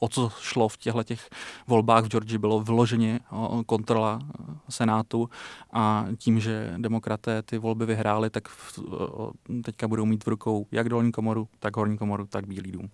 o 0.00 0.08
co 0.08 0.32
šlo 0.40 0.68
v 0.68 0.76
těchto 0.76 1.02
těch 1.02 1.28
volbách 1.66 2.04
v 2.04 2.08
Georgii, 2.08 2.38
bylo 2.38 2.60
vyloženě 2.60 3.20
kontrola 3.66 4.18
Senátu 4.68 5.30
a 5.72 6.06
tím, 6.16 6.40
že 6.40 6.74
demokraté 6.76 7.42
ty 7.42 7.58
volby 7.58 7.86
vyhráli, 7.86 8.30
tak 8.30 8.48
teďka 9.64 9.88
budou 9.88 10.04
mít 10.04 10.24
v 10.24 10.28
rukou 10.28 10.66
jak 10.72 10.88
dolní 10.88 11.12
komoru, 11.12 11.48
tak 11.58 11.76
horní 11.76 11.98
komoru, 11.98 12.26
tak 12.26 12.46
Bílý 12.46 12.72
dům. 12.72 12.90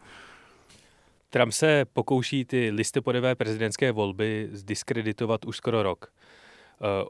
Trump 1.31 1.53
se 1.53 1.85
pokouší 1.93 2.45
ty 2.45 2.71
listopadové 2.71 3.35
prezidentské 3.35 3.93
volby 3.93 4.49
zdiskreditovat 4.53 5.45
už 5.45 5.57
skoro 5.57 5.83
rok. 5.83 6.13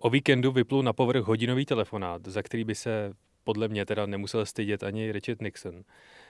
O 0.00 0.11
víkendu 0.11 0.52
vyplul 0.52 0.82
na 0.82 0.92
povrch 0.92 1.24
hodinový 1.24 1.64
telefonát, 1.64 2.22
za 2.26 2.42
který 2.42 2.64
by 2.64 2.74
se 2.74 3.12
podle 3.46 3.68
mě 3.68 3.87
teda 3.87 4.06
nemusel 4.06 4.46
stydět 4.46 4.82
ani 4.82 5.12
Richard 5.12 5.42
Nixon 5.42 5.85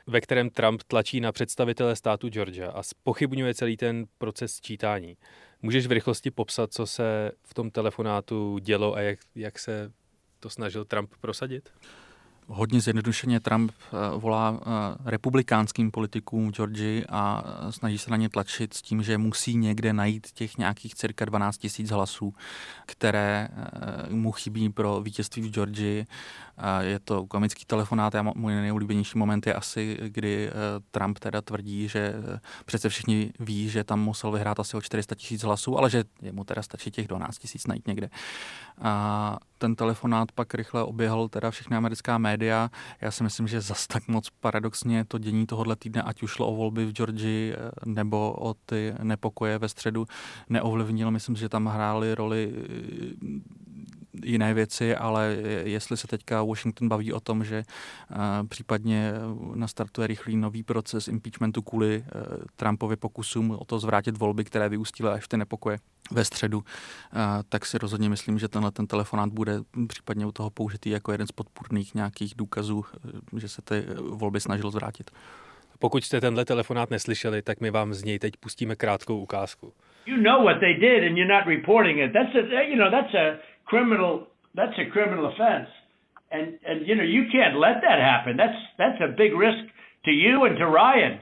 ve 0.07 0.21
kterém 0.21 0.51
Trump 0.51 0.83
tlačí 0.83 1.21
na 1.21 1.33
představitele 1.33 1.97
státu 1.97 2.29
Georgia 2.29 2.71
a 2.71 2.83
spochybňuje 2.83 3.55
celý 3.55 3.77
ten 3.77 4.07
proces 4.19 4.55
sčítání. 4.55 5.17
Můžeš 5.63 5.87
v 5.87 5.93
rychlosti 5.93 6.31
popsat, 6.31 6.73
co 6.73 6.87
se 6.87 7.33
v 7.43 7.55
tom 7.55 7.71
telefonátu 7.71 8.59
dělo 8.59 8.95
a 8.95 9.01
jak, 9.01 9.19
jak 9.35 9.59
se 9.59 9.93
to 10.41 10.51
snažil 10.51 10.85
Trump 10.85 11.11
prosadit? 11.21 11.71
Hodně 12.49 12.81
zjednodušeně 12.81 13.41
Trump 13.41 13.73
eh, 13.73 14.19
volá 14.19 14.61
eh, 14.61 15.11
republikánským 15.11 15.91
politikům 15.91 16.49
v 16.49 16.55
Georgii 16.55 17.05
a 17.09 17.45
eh, 17.47 17.73
snaží 17.73 17.99
se 17.99 18.11
na 18.11 18.17
ně 18.17 18.29
tlačit 18.29 18.75
s 18.75 18.83
tím, 18.83 19.03
že 19.03 19.19
musí 19.19 19.57
někde 19.57 19.93
najít 19.93 20.27
těch 20.33 20.59
nějakých 20.59 20.95
cirka 20.95 21.25
12 21.25 21.59
tisíc 21.59 21.91
hlasů, 21.91 22.35
které 22.87 23.49
mu 24.11 24.33
chybí 24.33 24.71
pro 24.71 25.01
vítězství 25.01 25.43
v 25.43 25.51
Georgii. 25.51 26.07
Je 26.81 26.99
to 26.99 27.27
komický 27.27 27.65
telefonát 27.65 28.15
a 28.15 28.23
můj 28.23 28.55
nejoblíbenější 28.55 29.19
moment 29.19 29.47
je 29.47 29.55
asi, 29.55 29.99
kdy 30.03 30.51
Trump 30.91 31.19
teda 31.19 31.41
tvrdí, 31.41 31.89
že 31.89 32.15
přece 32.65 32.89
všichni 32.89 33.33
ví, 33.41 33.69
že 33.69 33.85
tam 33.85 34.01
musel 34.01 34.33
vyhrát 34.33 34.61
asi 34.61 34.77
o 34.77 34.81
400 34.81 35.15
tisíc 35.15 35.43
hlasů, 35.43 35.79
ale 35.79 35.91
že 35.91 36.05
mu 36.33 36.45
teda 36.45 36.63
stačí 36.63 36.91
těch 36.91 37.09
12 37.09 37.39
tisíc 37.39 37.67
najít 37.67 37.87
někde. 37.87 38.11
Ten 39.59 39.77
telefonát 39.77 40.33
pak 40.33 40.55
rychle 40.55 40.85
oběhl 40.85 41.29
teda 41.29 41.51
všechny 41.51 41.77
americká 41.77 42.19
média. 42.19 42.71
Já 43.01 43.11
si 43.11 43.23
myslím, 43.23 43.49
že 43.49 43.61
zas 43.61 43.87
tak 43.87 44.09
moc 44.09 44.31
paradoxně 44.41 45.05
to 45.05 45.19
dění 45.19 45.47
tohohle 45.47 45.77
týdne, 45.77 46.03
ať 46.03 46.23
už 46.23 46.31
šlo 46.31 46.49
o 46.49 46.57
volby 46.57 46.87
v 46.87 46.93
Georgii 46.93 47.53
eh, 47.53 47.71
nebo 47.85 48.33
o 48.33 48.55
ty 48.55 48.95
nepokoje 49.03 49.59
ve 49.59 49.69
středu, 49.69 50.07
neovlivnil. 50.49 51.11
Myslím, 51.11 51.37
že 51.37 51.49
tam 51.49 51.67
hrály 51.67 52.15
roli 52.15 52.53
jiné 54.25 54.55
věci, 54.55 54.97
ale 54.97 55.37
jestli 55.65 55.97
se 55.97 56.07
teďka 56.07 56.43
Washington 56.43 56.89
baví 56.89 57.13
o 57.13 57.21
tom, 57.21 57.45
že 57.45 57.63
případně 58.49 59.13
nastartuje 59.55 60.07
rychlý 60.07 60.37
nový 60.37 60.63
proces 60.63 61.09
impeachmentu 61.09 61.63
kvůli 61.63 62.05
Trumpově 62.57 62.97
pokusům 62.97 63.51
o 63.51 63.65
to 63.65 63.79
zvrátit 63.79 64.19
volby, 64.19 64.45
které 64.45 64.69
vyústily 64.69 65.11
až 65.11 65.25
v 65.25 65.29
ty 65.29 65.37
nepokoje 65.37 65.79
ve 66.11 66.25
středu, 66.25 66.65
tak 67.49 67.67
si 67.67 67.79
rozhodně 67.79 68.09
myslím, 68.09 68.39
že 68.39 68.49
tenhle 68.49 68.71
ten 68.71 68.87
telefonát 68.87 69.29
bude 69.29 69.59
případně 69.89 70.27
u 70.27 70.33
toho 70.33 70.51
použitý 70.51 70.91
jako 70.91 71.13
jeden 71.13 71.27
z 71.27 71.33
podpůrných 71.33 71.95
nějakých 71.95 72.35
důkazů, 72.37 72.85
že 73.37 73.49
se 73.49 73.63
ty 73.63 73.85
volby 74.11 74.41
snažil 74.41 74.71
zvrátit. 74.71 75.11
Pokud 75.79 76.05
jste 76.05 76.21
tenhle 76.21 76.45
telefonát 76.45 76.91
neslyšeli, 76.91 77.43
tak 77.43 77.61
my 77.61 77.71
vám 77.71 77.95
z 77.95 78.05
něj 78.05 78.19
teď 78.19 78.33
pustíme 78.41 78.77
krátkou 78.77 79.19
ukázku. 79.21 79.73
You 80.07 80.17
know 80.17 80.45
what 80.45 80.61
they 80.61 80.75
did 80.75 81.11
and 81.11 81.17
you're 81.17 81.35
not 81.35 81.47
reporting 81.47 81.99
it. 81.99 82.13
That's 82.13 82.35
a 82.35 82.63
you 82.63 82.77
know 82.77 82.91
that's 82.91 83.15
a 83.15 83.39
criminal 83.67 84.27
that's 84.55 84.73
a 84.79 84.91
criminal 84.91 85.27
offense. 85.27 85.69
And 86.31 86.59
and 86.67 86.87
you 86.87 86.97
know 86.97 87.05
you 87.05 87.25
can't 87.31 87.59
let 87.59 87.83
that 87.83 87.99
happen. 88.01 88.37
That's 88.37 88.59
that's 88.79 89.01
a 89.01 89.15
big 89.17 89.33
risk 89.35 89.63
to 90.07 90.11
you 90.11 90.45
and 90.45 90.57
to 90.59 90.67
Ryan, 90.67 91.21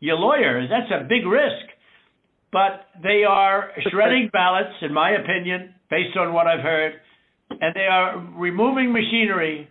your 0.00 0.16
lawyers. 0.16 0.70
That's 0.70 0.90
a 0.90 1.04
big 1.04 1.26
risk. 1.26 1.66
But 2.50 2.86
they 3.02 3.24
are 3.28 3.70
shredding 3.90 4.30
ballots, 4.32 4.74
in 4.80 4.94
my 4.94 5.10
opinion, 5.10 5.74
based 5.90 6.16
on 6.16 6.32
what 6.32 6.46
I've 6.46 6.64
heard, 6.64 6.94
and 7.50 7.74
they 7.74 7.86
are 7.90 8.16
removing 8.38 8.90
machinery, 8.90 9.68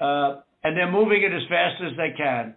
uh, 0.00 0.36
and 0.62 0.76
they're 0.76 0.92
moving 0.92 1.24
it 1.24 1.34
as 1.34 1.42
fast 1.48 1.82
as 1.82 1.96
they 1.96 2.14
can 2.16 2.54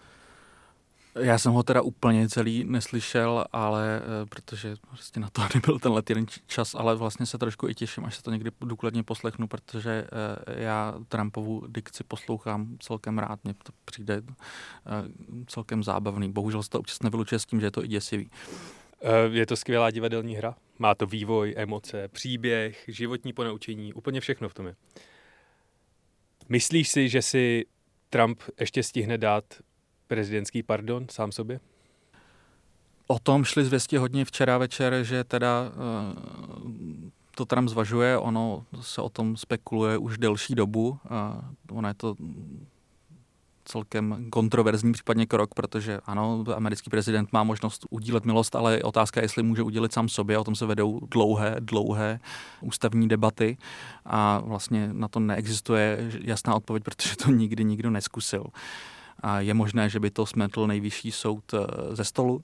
Já 1.19 1.37
jsem 1.37 1.51
ho 1.51 1.63
teda 1.63 1.81
úplně 1.81 2.29
celý 2.29 2.63
neslyšel, 2.63 3.45
ale 3.51 4.01
eh, 4.01 4.25
protože 4.25 4.75
prostě 4.89 5.19
na 5.19 5.29
to 5.29 5.41
nebyl 5.55 5.79
tenhle 5.79 6.03
jeden 6.09 6.25
čas, 6.47 6.75
ale 6.75 6.95
vlastně 6.95 7.25
se 7.25 7.37
trošku 7.37 7.69
i 7.69 7.75
těším, 7.75 8.05
až 8.05 8.15
se 8.15 8.23
to 8.23 8.31
někdy 8.31 8.51
důkladně 8.61 9.03
poslechnu, 9.03 9.47
protože 9.47 9.91
eh, 9.91 10.61
já 10.61 10.93
Trumpovu 11.07 11.63
dikci 11.67 12.03
poslouchám 12.03 12.77
celkem 12.79 13.19
rád, 13.19 13.39
mně 13.43 13.53
to 13.53 13.71
přijde 13.85 14.21
eh, 14.25 14.31
celkem 15.47 15.83
zábavný. 15.83 16.31
Bohužel 16.31 16.63
se 16.63 16.69
to 16.69 16.79
občas 16.79 17.01
nevylučuje 17.01 17.39
s 17.39 17.45
tím, 17.45 17.59
že 17.59 17.65
je 17.65 17.71
to 17.71 17.83
i 17.83 17.87
děsivý. 17.87 18.29
Je 19.31 19.45
to 19.45 19.55
skvělá 19.55 19.91
divadelní 19.91 20.35
hra. 20.35 20.55
Má 20.79 20.95
to 20.95 21.05
vývoj, 21.05 21.53
emoce, 21.57 22.07
příběh, 22.07 22.83
životní 22.87 23.33
ponaučení, 23.33 23.93
úplně 23.93 24.21
všechno 24.21 24.49
v 24.49 24.53
tom 24.53 24.67
je. 24.67 24.75
Myslíš 26.49 26.89
si, 26.89 27.09
že 27.09 27.21
si 27.21 27.65
Trump 28.09 28.41
ještě 28.59 28.83
stihne 28.83 29.17
dát 29.17 29.43
prezidentský 30.07 30.63
pardon 30.63 31.05
sám 31.11 31.31
sobě? 31.31 31.59
O 33.07 33.19
tom 33.19 33.43
šli 33.43 33.65
zvěstě 33.65 33.99
hodně 33.99 34.25
včera 34.25 34.57
večer, 34.57 35.03
že 35.03 35.23
teda 35.23 35.71
uh, 35.71 37.09
to 37.35 37.45
Trump 37.45 37.69
zvažuje, 37.69 38.17
ono 38.17 38.65
se 38.81 39.01
o 39.01 39.09
tom 39.09 39.37
spekuluje 39.37 39.97
už 39.97 40.17
delší 40.17 40.55
dobu. 40.55 40.89
Uh, 41.69 41.77
ono 41.77 41.87
je 41.87 41.93
to 41.93 42.15
celkem 43.67 44.25
kontroverzní 44.29 44.91
případně 44.91 45.25
krok, 45.25 45.53
protože 45.53 45.99
ano, 46.05 46.43
americký 46.55 46.89
prezident 46.89 47.33
má 47.33 47.43
možnost 47.43 47.85
udílet 47.89 48.25
milost, 48.25 48.55
ale 48.55 48.83
otázka 48.83 49.19
je, 49.19 49.25
jestli 49.25 49.43
může 49.43 49.63
udělit 49.63 49.93
sám 49.93 50.09
sobě. 50.09 50.37
O 50.37 50.43
tom 50.43 50.55
se 50.55 50.65
vedou 50.65 50.99
dlouhé, 51.11 51.55
dlouhé 51.59 52.19
ústavní 52.61 53.07
debaty 53.07 53.57
a 54.05 54.39
vlastně 54.45 54.89
na 54.93 55.07
to 55.07 55.19
neexistuje 55.19 56.11
jasná 56.21 56.55
odpověď, 56.55 56.83
protože 56.83 57.15
to 57.15 57.31
nikdy 57.31 57.63
nikdo 57.63 57.89
neskusil. 57.89 58.43
A 58.43 58.96
je 59.39 59.53
možné, 59.53 59.89
že 59.89 59.99
by 59.99 60.09
to 60.09 60.25
smetl 60.25 60.67
nejvyšší 60.67 61.11
soud 61.11 61.53
eh, 61.53 61.59
ze 61.95 62.03
stolu, 62.03 62.41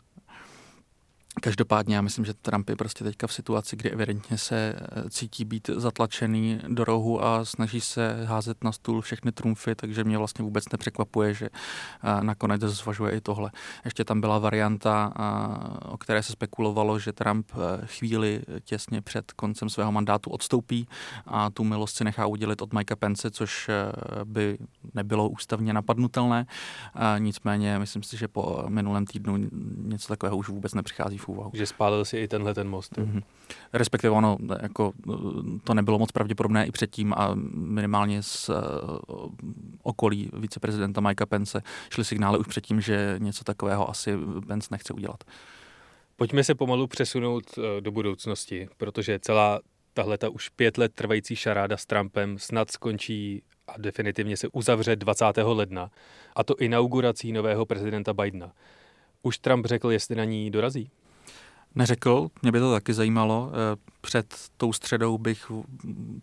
Každopádně 1.41 1.95
já 1.95 2.01
myslím, 2.01 2.25
že 2.25 2.33
Trump 2.33 2.69
je 2.69 2.75
prostě 2.75 3.03
teďka 3.03 3.27
v 3.27 3.33
situaci, 3.33 3.75
kdy 3.75 3.91
evidentně 3.91 4.37
se 4.37 4.75
eh, 4.75 5.09
cítí 5.09 5.45
být 5.45 5.69
zatlačený 5.75 6.59
do 6.67 6.83
rohu 6.83 7.23
a 7.23 7.45
snaží 7.45 7.81
se 7.81 8.25
házet 8.25 8.63
na 8.63 8.71
stůl 8.71 9.01
všechny 9.01 9.31
trumfy, 9.31 9.75
takže 9.75 10.03
mě 10.03 10.17
vlastně 10.17 10.43
vůbec 10.43 10.71
nepřekvapuje, 10.71 11.33
že 11.33 11.45
eh, 11.49 12.23
nakonec 12.23 12.61
zvažuje 12.61 13.11
i 13.11 13.21
tohle. 13.21 13.51
Ještě 13.85 14.03
tam 14.05 14.21
byla 14.21 14.39
varianta, 14.39 15.13
eh, 15.15 15.87
o 15.87 15.97
které 15.97 16.23
se 16.23 16.31
spekulovalo, 16.31 16.99
že 16.99 17.13
Trump 17.13 17.51
chvíli 17.85 18.41
těsně 18.63 19.01
před 19.01 19.31
koncem 19.31 19.69
svého 19.69 19.91
mandátu 19.91 20.29
odstoupí 20.29 20.87
a 21.25 21.49
tu 21.49 21.63
milost 21.63 21.95
si 21.95 22.03
nechá 22.03 22.25
udělit 22.25 22.61
od 22.61 22.73
Mikea 22.73 22.95
Pence, 22.95 23.31
což 23.31 23.69
by 24.23 24.57
nebylo 24.93 25.29
ústavně 25.29 25.73
napadnutelné. 25.73 26.45
Nicméně 27.17 27.79
myslím 27.79 28.03
si, 28.03 28.17
že 28.17 28.27
po 28.27 28.65
minulém 28.69 29.05
týdnu 29.05 29.37
něco 29.77 30.07
takového 30.07 30.37
už 30.37 30.49
vůbec 30.49 30.73
nepřichází 30.73 31.17
v 31.23 31.29
úvahu. 31.29 31.51
Že 31.53 31.65
spálil 31.65 32.05
si 32.05 32.17
i 32.17 32.27
tenhle 32.27 32.53
ten 32.53 32.69
most. 32.69 32.97
Mm-hmm. 32.97 33.23
Respektive 33.73 34.11
ono, 34.11 34.37
jako, 34.61 34.93
to 35.63 35.73
nebylo 35.73 35.99
moc 35.99 36.11
pravděpodobné 36.11 36.65
i 36.65 36.71
předtím 36.71 37.13
a 37.13 37.31
minimálně 37.53 38.23
z 38.23 38.49
uh, 38.49 38.55
okolí 39.83 40.29
viceprezidenta 40.33 41.01
Mikea 41.01 41.25
Pence 41.25 41.61
šly 41.89 42.05
signály 42.05 42.39
už 42.39 42.47
předtím, 42.47 42.81
že 42.81 43.15
něco 43.17 43.43
takového 43.43 43.89
asi 43.89 44.17
Pence 44.47 44.67
nechce 44.71 44.93
udělat. 44.93 45.23
Pojďme 46.15 46.43
se 46.43 46.55
pomalu 46.55 46.87
přesunout 46.87 47.43
do 47.79 47.91
budoucnosti, 47.91 48.69
protože 48.77 49.19
celá 49.19 49.59
tahle 49.93 50.17
ta 50.17 50.29
už 50.29 50.49
pět 50.49 50.77
let 50.77 50.91
trvající 50.95 51.35
šaráda 51.35 51.77
s 51.77 51.85
Trumpem 51.85 52.39
snad 52.39 52.71
skončí 52.71 53.43
a 53.67 53.73
definitivně 53.77 54.37
se 54.37 54.47
uzavře 54.47 54.95
20. 54.95 55.25
ledna, 55.43 55.91
a 56.35 56.43
to 56.43 56.55
inaugurací 56.55 57.31
nového 57.31 57.65
prezidenta 57.65 58.13
Bidena. 58.13 58.53
Už 59.21 59.37
Trump 59.37 59.65
řekl, 59.65 59.91
jestli 59.91 60.15
na 60.15 60.23
ní 60.23 60.51
dorazí? 60.51 60.91
Neřekl, 61.75 62.29
mě 62.41 62.51
by 62.51 62.59
to 62.59 62.71
taky 62.71 62.93
zajímalo. 62.93 63.51
Eh, 63.53 63.77
před 64.01 64.35
tou 64.57 64.73
středou 64.73 65.17
bych 65.17 65.51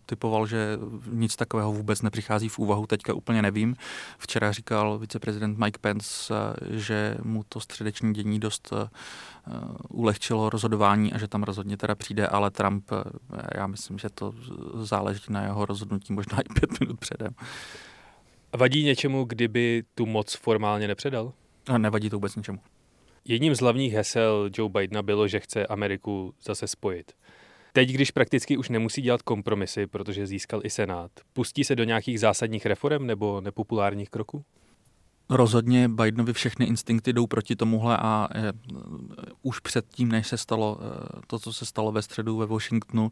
typoval, 0.05 0.47
že 0.47 0.77
nic 1.11 1.35
takového 1.35 1.73
vůbec 1.73 2.01
nepřichází 2.01 2.49
v 2.49 2.59
úvahu, 2.59 2.87
teďka 2.87 3.13
úplně 3.13 3.41
nevím. 3.41 3.75
Včera 4.17 4.51
říkal 4.51 4.99
viceprezident 4.99 5.57
Mike 5.57 5.79
Pence, 5.79 6.33
eh, 6.35 6.79
že 6.79 7.17
mu 7.23 7.43
to 7.49 7.59
středeční 7.59 8.13
dění 8.13 8.39
dost 8.39 8.73
eh, 8.73 8.89
ulehčilo 9.89 10.49
rozhodování 10.49 11.13
a 11.13 11.17
že 11.17 11.27
tam 11.27 11.43
rozhodně 11.43 11.77
teda 11.77 11.95
přijde, 11.95 12.27
ale 12.27 12.51
Trump, 12.51 12.91
já 13.55 13.67
myslím, 13.67 13.97
že 13.97 14.09
to 14.09 14.33
záleží 14.73 15.21
na 15.29 15.43
jeho 15.43 15.65
rozhodnutí 15.65 16.13
možná 16.13 16.37
i 16.41 16.53
pět 16.59 16.79
minut 16.79 16.99
předem. 16.99 17.33
Vadí 18.57 18.83
něčemu, 18.83 19.23
kdyby 19.23 19.83
tu 19.95 20.05
moc 20.05 20.35
formálně 20.35 20.87
nepředal? 20.87 21.33
Nevadí 21.77 22.09
to 22.09 22.15
vůbec 22.15 22.35
ničemu. 22.35 22.59
Jedním 23.25 23.55
z 23.55 23.59
hlavních 23.59 23.93
hesel 23.93 24.49
Joe 24.57 24.69
Bidena 24.69 25.01
bylo, 25.01 25.27
že 25.27 25.39
chce 25.39 25.67
Ameriku 25.67 26.33
zase 26.43 26.67
spojit. 26.67 27.11
Teď, 27.73 27.89
když 27.89 28.11
prakticky 28.11 28.57
už 28.57 28.69
nemusí 28.69 29.01
dělat 29.01 29.21
kompromisy, 29.21 29.87
protože 29.87 30.27
získal 30.27 30.61
i 30.63 30.69
Senát, 30.69 31.11
pustí 31.33 31.63
se 31.63 31.75
do 31.75 31.83
nějakých 31.83 32.19
zásadních 32.19 32.65
reform 32.65 33.07
nebo 33.07 33.41
nepopulárních 33.41 34.09
kroků? 34.09 34.43
Rozhodně 35.33 35.89
Bidenovi 35.89 36.33
všechny 36.33 36.65
instinkty 36.65 37.13
jdou 37.13 37.27
proti 37.27 37.55
tomuhle 37.55 37.97
a 37.97 38.27
je, 38.37 38.53
už 39.41 39.59
předtím, 39.59 40.09
než 40.09 40.27
se 40.27 40.37
stalo 40.37 40.79
eh, 40.81 41.21
to, 41.27 41.39
co 41.39 41.53
se 41.53 41.65
stalo 41.65 41.91
ve 41.91 42.01
středu 42.01 42.37
ve 42.37 42.45
Washingtonu, 42.45 43.11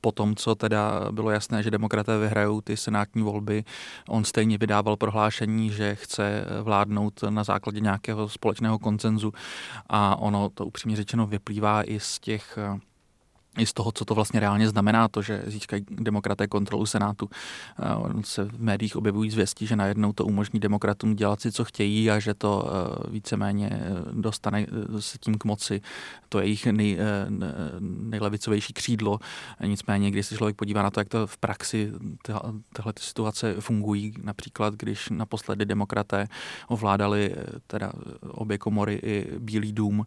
po 0.00 0.12
tom, 0.12 0.36
co 0.36 0.54
teda 0.54 1.12
bylo 1.12 1.30
jasné, 1.30 1.62
že 1.62 1.70
demokraté 1.70 2.18
vyhrajou 2.18 2.60
ty 2.60 2.76
senátní 2.76 3.22
volby, 3.22 3.64
on 4.08 4.24
stejně 4.24 4.58
vydával 4.58 4.96
prohlášení, 4.96 5.70
že 5.70 5.94
chce 5.94 6.44
vládnout 6.62 7.20
na 7.28 7.44
základě 7.44 7.80
nějakého 7.80 8.28
společného 8.28 8.78
koncenzu 8.78 9.32
a 9.86 10.16
ono 10.16 10.48
to 10.48 10.66
upřímně 10.66 10.96
řečeno 10.96 11.26
vyplývá 11.26 11.82
i 11.82 12.00
z 12.00 12.18
těch 12.18 12.58
eh, 12.58 12.89
i 13.60 13.66
z 13.66 13.72
toho, 13.72 13.92
co 13.92 14.04
to 14.04 14.14
vlastně 14.14 14.40
reálně 14.40 14.68
znamená, 14.68 15.08
to, 15.08 15.22
že 15.22 15.42
získají 15.46 15.84
demokraté 15.90 16.46
kontrolu 16.46 16.86
Senátu. 16.86 17.30
On 17.96 18.24
se 18.24 18.44
v 18.44 18.62
médiích 18.62 18.96
objevují 18.96 19.30
zvěstí, 19.30 19.66
že 19.66 19.76
najednou 19.76 20.12
to 20.12 20.24
umožní 20.24 20.60
demokratům 20.60 21.16
dělat 21.16 21.40
si, 21.40 21.52
co 21.52 21.64
chtějí 21.64 22.10
a 22.10 22.18
že 22.18 22.34
to 22.34 22.64
eh, 22.66 23.10
víceméně 23.10 23.70
eh, 23.72 23.78
dostane 24.12 24.66
eh, 24.68 25.02
se 25.02 25.18
tím 25.18 25.34
k 25.34 25.44
moci 25.44 25.80
to 26.28 26.38
je 26.38 26.46
jejich 26.46 26.66
nej, 26.66 26.98
nejlevicovější 27.80 28.72
křídlo. 28.72 29.18
Nicméně, 29.66 30.10
když 30.10 30.26
se 30.26 30.36
člověk 30.36 30.56
podívá 30.56 30.82
na 30.82 30.90
to, 30.90 31.00
jak 31.00 31.08
to 31.08 31.26
v 31.26 31.38
praxi 31.38 31.92
tyhle 32.72 32.92
ty 32.92 33.02
situace 33.02 33.54
fungují, 33.60 34.14
například 34.22 34.74
když 34.74 35.08
naposledy 35.10 35.64
demokraté 35.64 36.28
ovládali 36.68 37.34
teda 37.66 37.92
obě 38.22 38.58
komory 38.58 39.00
i 39.02 39.38
Bílý 39.38 39.72
dům 39.72 40.06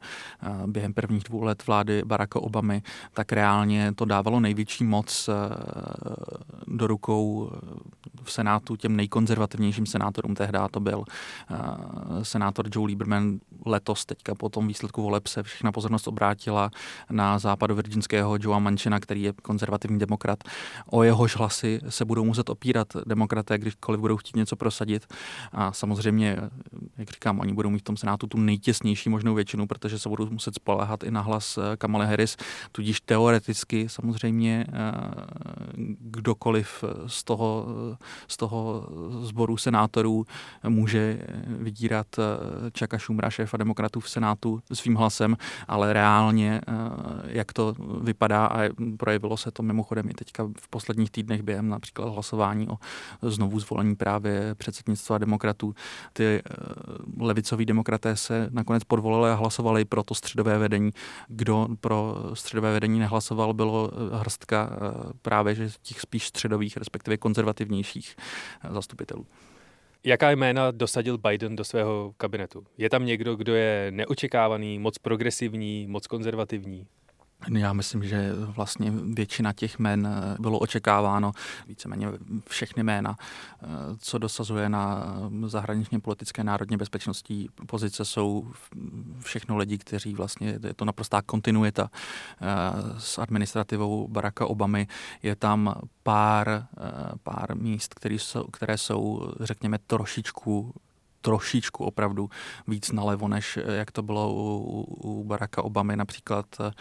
během 0.67 0.93
prvních 0.93 1.23
dvou 1.23 1.43
let 1.43 1.67
vlády 1.67 2.01
Baracka 2.05 2.39
Obamy, 2.39 2.81
tak 3.13 3.31
reálně 3.43 3.93
to 3.95 4.05
dávalo 4.05 4.39
největší 4.39 4.83
moc 4.83 5.29
do 6.67 6.87
rukou 6.87 7.51
v 8.23 8.31
Senátu 8.31 8.75
těm 8.75 8.95
nejkonzervativnějším 8.95 9.85
senátorům. 9.85 10.35
Tehdy 10.35 10.59
to 10.71 10.79
byl 10.79 11.03
senátor 12.23 12.65
Joe 12.71 12.87
Lieberman 12.87 13.39
letos 13.65 14.05
teďka 14.05 14.35
po 14.35 14.49
tom 14.49 14.67
výsledku 14.67 15.01
voleb 15.01 15.27
se 15.27 15.43
všechna 15.43 15.71
pozornost 15.71 16.07
obrátila 16.07 16.71
na 17.09 17.39
západu 17.39 17.75
virginského 17.75 18.37
Joea 18.41 18.59
Manchina, 18.59 18.99
který 18.99 19.21
je 19.21 19.33
konzervativní 19.33 19.99
demokrat. 19.99 20.43
O 20.85 21.03
jehož 21.03 21.35
hlasy 21.35 21.79
se 21.89 22.05
budou 22.05 22.23
muset 22.23 22.49
opírat 22.49 22.87
demokraté, 23.05 23.57
kdykoliv 23.57 24.01
budou 24.01 24.17
chtít 24.17 24.35
něco 24.35 24.55
prosadit. 24.55 25.13
A 25.51 25.71
samozřejmě, 25.71 26.37
jak 26.97 27.11
říkám, 27.11 27.39
oni 27.39 27.53
budou 27.53 27.69
mít 27.69 27.79
v 27.79 27.83
tom 27.83 27.97
senátu 27.97 28.27
tu 28.27 28.37
nejtěsnější 28.37 29.09
možnou 29.09 29.33
většinu, 29.33 29.67
protože 29.67 29.99
se 29.99 30.09
budou 30.09 30.29
muset 30.29 30.55
spolehat 30.55 31.03
i 31.03 31.11
na 31.11 31.21
hlas 31.21 31.57
eh, 31.57 31.77
Kamala 31.77 32.05
Harris, 32.05 32.37
tudíž 32.71 33.01
teoreticky 33.23 33.89
samozřejmě 33.89 34.65
eh, 34.67 34.91
kdokoliv 35.99 36.83
z 37.07 37.23
toho, 37.23 37.65
z 38.27 38.37
toho 38.37 38.87
sboru 39.21 39.57
senátorů 39.57 40.25
může 40.67 41.19
vydírat 41.45 42.07
Čaka 42.73 42.97
Šumra, 42.97 43.29
šéfa 43.29 43.57
demokratů 43.57 43.99
v 43.99 44.09
senátu 44.09 44.61
svým 44.73 44.95
hlasem, 44.95 45.37
ale 45.67 45.93
reálně, 45.93 46.61
jak 47.25 47.53
to 47.53 47.75
vypadá 48.01 48.45
a 48.45 48.69
projevilo 48.97 49.37
se 49.37 49.51
to 49.51 49.63
mimochodem 49.63 50.09
i 50.09 50.13
teďka 50.13 50.43
v 50.59 50.67
posledních 50.67 51.11
týdnech 51.11 51.41
během 51.41 51.69
například 51.69 52.09
hlasování 52.09 52.67
o 52.67 52.77
znovu 53.21 53.59
zvolení 53.59 53.95
právě 53.95 54.55
předsednictva 54.55 55.17
demokratů. 55.17 55.75
Ty 56.13 56.23
eh, 56.23 56.41
levicoví 57.19 57.65
demokraté 57.65 58.15
se 58.15 58.49
nakonec 58.51 58.83
podvolili 58.83 59.29
a 59.29 59.35
hlasovali 59.35 59.85
pro 59.85 60.03
to 60.03 60.15
středové 60.15 60.57
vedení. 60.57 60.91
Kdo 61.27 61.67
pro 61.81 62.15
středové 62.33 62.73
vedení 62.73 62.99
nehlasoval, 62.99 63.12
bylo 63.53 63.91
eh, 63.93 64.17
hrstka 64.17 64.69
eh, 64.71 65.13
právě 65.21 65.55
že 65.55 65.69
těch 65.81 66.01
spíš 66.01 66.27
středových, 66.27 66.77
respektive 66.77 67.17
konzervativnějších 67.17 68.15
zastupitelů. 68.69 69.25
Jaká 70.03 70.31
jména 70.31 70.71
dosadil 70.71 71.17
Biden 71.17 71.55
do 71.55 71.63
svého 71.63 72.13
kabinetu? 72.17 72.65
Je 72.77 72.89
tam 72.89 73.05
někdo, 73.05 73.35
kdo 73.35 73.55
je 73.55 73.87
neočekávaný, 73.91 74.79
moc 74.79 74.97
progresivní, 74.97 75.87
moc 75.87 76.07
konzervativní? 76.07 76.87
Já 77.51 77.73
myslím, 77.73 78.03
že 78.03 78.33
vlastně 78.35 78.91
většina 79.13 79.53
těch 79.53 79.79
jmen 79.79 80.07
eh, 80.07 80.35
bylo 80.39 80.59
očekáváno, 80.59 81.31
víceméně 81.67 82.07
všechny 82.47 82.83
jména, 82.83 83.17
eh, 83.19 83.67
co 83.99 84.17
dosazuje 84.17 84.69
na 84.69 85.03
eh, 85.45 85.49
zahraničně 85.49 85.99
politické 85.99 86.43
národně 86.43 86.77
bezpečnostní 86.77 87.49
pozice, 87.67 88.05
jsou 88.05 88.51
všechno 89.19 89.57
lidi, 89.57 89.77
kteří 89.77 90.13
vlastně, 90.13 90.59
je 90.63 90.73
to 90.73 90.85
naprostá 90.85 91.21
kontinuita 91.21 91.89
s 92.97 93.17
administrativou 93.17 94.07
Baracka 94.07 94.45
Obamy. 94.45 94.87
Je 95.23 95.35
tam 95.35 95.73
pár, 96.03 96.67
pár 97.23 97.55
míst, 97.55 97.93
které 97.93 98.15
jsou, 98.15 98.43
které 98.43 98.77
jsou, 98.77 99.33
řekněme, 99.39 99.77
trošičku 99.87 100.73
trošičku 101.23 101.83
opravdu 101.83 102.29
víc 102.67 102.91
nalevo, 102.91 103.27
než 103.27 103.57
eh, 103.57 103.75
jak 103.75 103.91
to 103.91 104.03
bylo 104.03 104.33
u, 104.33 104.83
u 105.03 105.23
Baracka 105.23 105.63
Obamy. 105.63 105.95
Například 105.95 106.45
eh, 106.59 106.71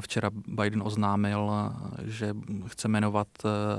včera 0.00 0.30
Biden 0.32 0.82
oznámil, 0.82 1.52
eh, 1.52 2.02
že 2.10 2.34
chce 2.66 2.88
jmenovat 2.88 3.28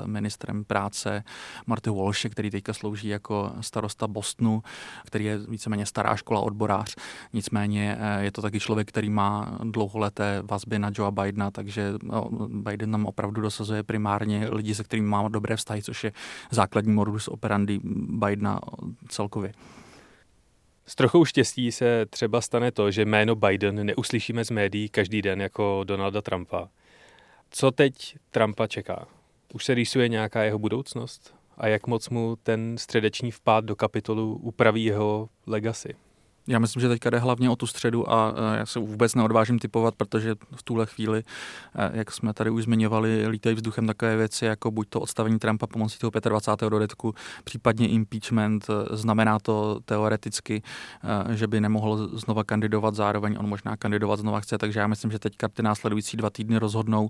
ministrem 0.05 0.63
práce 0.63 1.23
Marty 1.65 1.89
Walsh, 1.89 2.25
který 2.29 2.49
teďka 2.49 2.73
slouží 2.73 3.07
jako 3.07 3.51
starosta 3.61 4.07
Bostonu, 4.07 4.63
který 5.05 5.25
je 5.25 5.37
víceméně 5.37 5.85
stará 5.85 6.15
škola 6.15 6.39
odborář. 6.39 6.95
Nicméně 7.33 7.97
je 8.19 8.31
to 8.31 8.41
taky 8.41 8.59
člověk, 8.59 8.87
který 8.87 9.09
má 9.09 9.57
dlouholeté 9.63 10.41
vazby 10.43 10.79
na 10.79 10.91
Joea 10.95 11.11
Bidena, 11.11 11.51
takže 11.51 11.93
no, 12.03 12.29
Biden 12.47 12.91
nám 12.91 13.05
opravdu 13.05 13.41
dosazuje 13.41 13.83
primárně 13.83 14.49
lidi, 14.51 14.75
se 14.75 14.83
kterými 14.83 15.07
má 15.07 15.27
dobré 15.27 15.55
vztahy, 15.55 15.81
což 15.83 16.03
je 16.03 16.11
základní 16.51 16.93
modus 16.93 17.27
operandi 17.27 17.79
Bidena 18.09 18.59
celkově. 19.07 19.53
S 20.87 20.95
trochou 20.95 21.25
štěstí 21.25 21.71
se 21.71 22.05
třeba 22.05 22.41
stane 22.41 22.71
to, 22.71 22.91
že 22.91 23.05
jméno 23.05 23.35
Biden 23.35 23.85
neuslyšíme 23.85 24.45
z 24.45 24.51
médií 24.51 24.89
každý 24.89 25.21
den 25.21 25.41
jako 25.41 25.83
Donalda 25.83 26.21
Trumpa. 26.21 26.69
Co 27.49 27.71
teď 27.71 28.17
Trumpa 28.31 28.67
čeká? 28.67 29.07
Už 29.53 29.65
se 29.65 29.73
rýsuje 29.73 30.09
nějaká 30.09 30.43
jeho 30.43 30.59
budoucnost? 30.59 31.35
A 31.57 31.67
jak 31.67 31.87
moc 31.87 32.09
mu 32.09 32.35
ten 32.43 32.77
středeční 32.77 33.31
vpád 33.31 33.65
do 33.65 33.75
kapitolu 33.75 34.39
upraví 34.43 34.83
jeho 34.83 35.29
legacy? 35.47 35.95
Já 36.49 36.59
myslím, 36.59 36.81
že 36.81 36.89
teďka 36.89 37.09
jde 37.09 37.19
hlavně 37.19 37.49
o 37.49 37.55
tu 37.55 37.67
středu 37.67 38.11
a 38.11 38.33
já 38.57 38.65
se 38.65 38.79
vůbec 38.79 39.15
neodvážím 39.15 39.59
typovat, 39.59 39.95
protože 39.95 40.35
v 40.55 40.63
tuhle 40.63 40.85
chvíli, 40.85 41.23
jak 41.91 42.11
jsme 42.11 42.33
tady 42.33 42.49
už 42.49 42.63
zmiňovali, 42.63 43.27
lítají 43.27 43.55
vzduchem 43.55 43.87
takové 43.87 44.17
věci, 44.17 44.45
jako 44.45 44.71
buď 44.71 44.87
to 44.89 44.99
odstavení 44.99 45.39
Trumpa 45.39 45.67
pomocí 45.67 45.99
toho 45.99 46.11
25. 46.29 46.69
dodetku, 46.69 47.13
případně 47.43 47.87
impeachment. 47.87 48.67
Znamená 48.91 49.39
to 49.39 49.79
teoreticky, 49.85 50.61
že 51.29 51.47
by 51.47 51.61
nemohl 51.61 52.09
znova 52.19 52.43
kandidovat, 52.43 52.95
zároveň 52.95 53.35
on 53.39 53.49
možná 53.49 53.77
kandidovat 53.77 54.19
znova 54.19 54.39
chce, 54.39 54.57
takže 54.57 54.79
já 54.79 54.87
myslím, 54.87 55.11
že 55.11 55.19
teďka 55.19 55.47
ty 55.47 55.63
následující 55.63 56.17
dva 56.17 56.29
týdny 56.29 56.57
rozhodnou. 56.57 57.09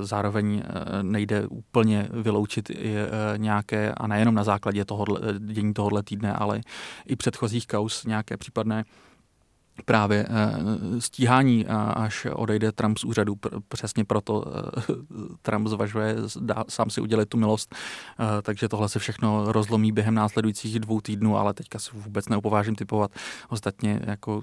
Zároveň 0.00 0.62
nejde 1.02 1.46
úplně 1.46 2.08
vyloučit 2.12 2.70
nějaké, 3.36 3.92
a 3.92 4.06
nejenom 4.06 4.34
na 4.34 4.44
základě 4.44 4.84
toho 4.84 5.04
dění 5.38 5.74
tohohle 5.74 6.02
týdne, 6.02 6.32
ale 6.32 6.60
i 7.06 7.16
předchozích 7.16 7.66
kaus 7.66 8.04
nějaké 8.04 8.36
případné 8.46 8.84
právě 9.84 10.26
eh, 10.28 11.00
stíhání, 11.00 11.66
až 11.94 12.26
odejde 12.32 12.72
Trump 12.72 12.98
z 12.98 13.04
úřadu. 13.04 13.34
Přesně 13.68 14.04
proto 14.04 14.44
eh, 14.46 14.82
Trump 15.42 15.66
zvažuje 15.68 16.16
dá, 16.40 16.64
sám 16.68 16.90
si 16.90 17.00
udělat 17.00 17.28
tu 17.28 17.38
milost, 17.38 17.74
eh, 17.74 18.42
takže 18.42 18.68
tohle 18.68 18.88
se 18.88 18.98
všechno 18.98 19.52
rozlomí 19.52 19.92
během 19.92 20.14
následujících 20.14 20.80
dvou 20.80 21.00
týdnů, 21.00 21.38
ale 21.38 21.54
teďka 21.54 21.78
si 21.78 21.90
vůbec 21.94 22.28
neupovážím 22.28 22.74
typovat. 22.74 23.10
Ostatně, 23.48 24.00
jako 24.06 24.42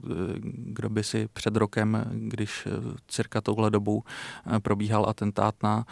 kdo 0.56 0.90
by 0.90 1.04
si 1.04 1.28
před 1.34 1.56
rokem, 1.56 2.06
když 2.12 2.68
cirka 3.08 3.42
touhle 3.42 3.72
dobou 3.72 4.04
probíhal 4.64 5.10
atentát 5.10 5.56
na 5.64 5.86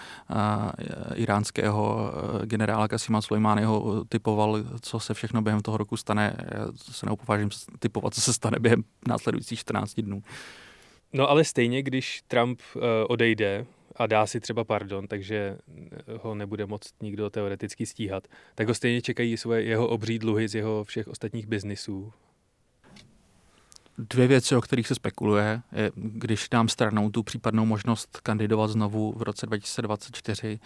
iránského 1.16 2.12
generála 2.46 2.88
Kasima 2.88 3.22
Sulejmányho, 3.22 4.04
typoval, 4.10 4.58
co 4.82 5.00
se 5.00 5.14
všechno 5.14 5.42
během 5.42 5.62
toho 5.62 5.78
roku 5.78 5.98
stane. 5.98 6.36
Já 6.52 6.68
se 6.92 7.06
neupovážím 7.06 7.50
typovat, 7.80 8.14
co 8.14 8.22
se 8.22 8.34
stane 8.34 8.58
během 8.60 8.84
následujících 9.08 9.31
následujících 9.32 9.60
14 9.60 10.00
dnů. 10.02 10.24
No 11.14 11.30
ale 11.30 11.44
stejně, 11.44 11.84
když 11.84 12.22
Trump 12.28 12.62
uh, 12.76 12.82
odejde 13.10 13.66
a 13.96 14.08
dá 14.08 14.26
si 14.28 14.40
třeba 14.40 14.64
pardon, 14.64 15.08
takže 15.08 15.58
ho 16.22 16.36
nebude 16.36 16.66
moc 16.66 16.94
nikdo 17.02 17.30
teoreticky 17.30 17.86
stíhat, 17.86 18.28
tak 18.56 18.68
ho 18.68 18.74
stejně 18.74 19.02
čekají 19.02 19.38
svoje 19.38 19.64
jeho 19.64 19.88
obří 19.88 20.20
dluhy 20.20 20.48
z 20.48 20.56
jeho 20.56 20.84
všech 20.84 21.08
ostatních 21.08 21.48
biznisů 21.48 22.14
Dvě 23.98 24.28
věci, 24.28 24.56
o 24.56 24.62
kterých 24.62 24.88
se 24.88 24.96
spekuluje, 24.96 25.62
je, 25.72 25.92
když 25.96 26.50
dám 26.52 26.68
stranou 26.68 27.10
tu 27.10 27.24
případnou 27.24 27.66
možnost 27.66 28.20
kandidovat 28.24 28.68
znovu 28.68 29.14
v 29.18 29.22
roce 29.22 29.46
2024, 29.46 30.60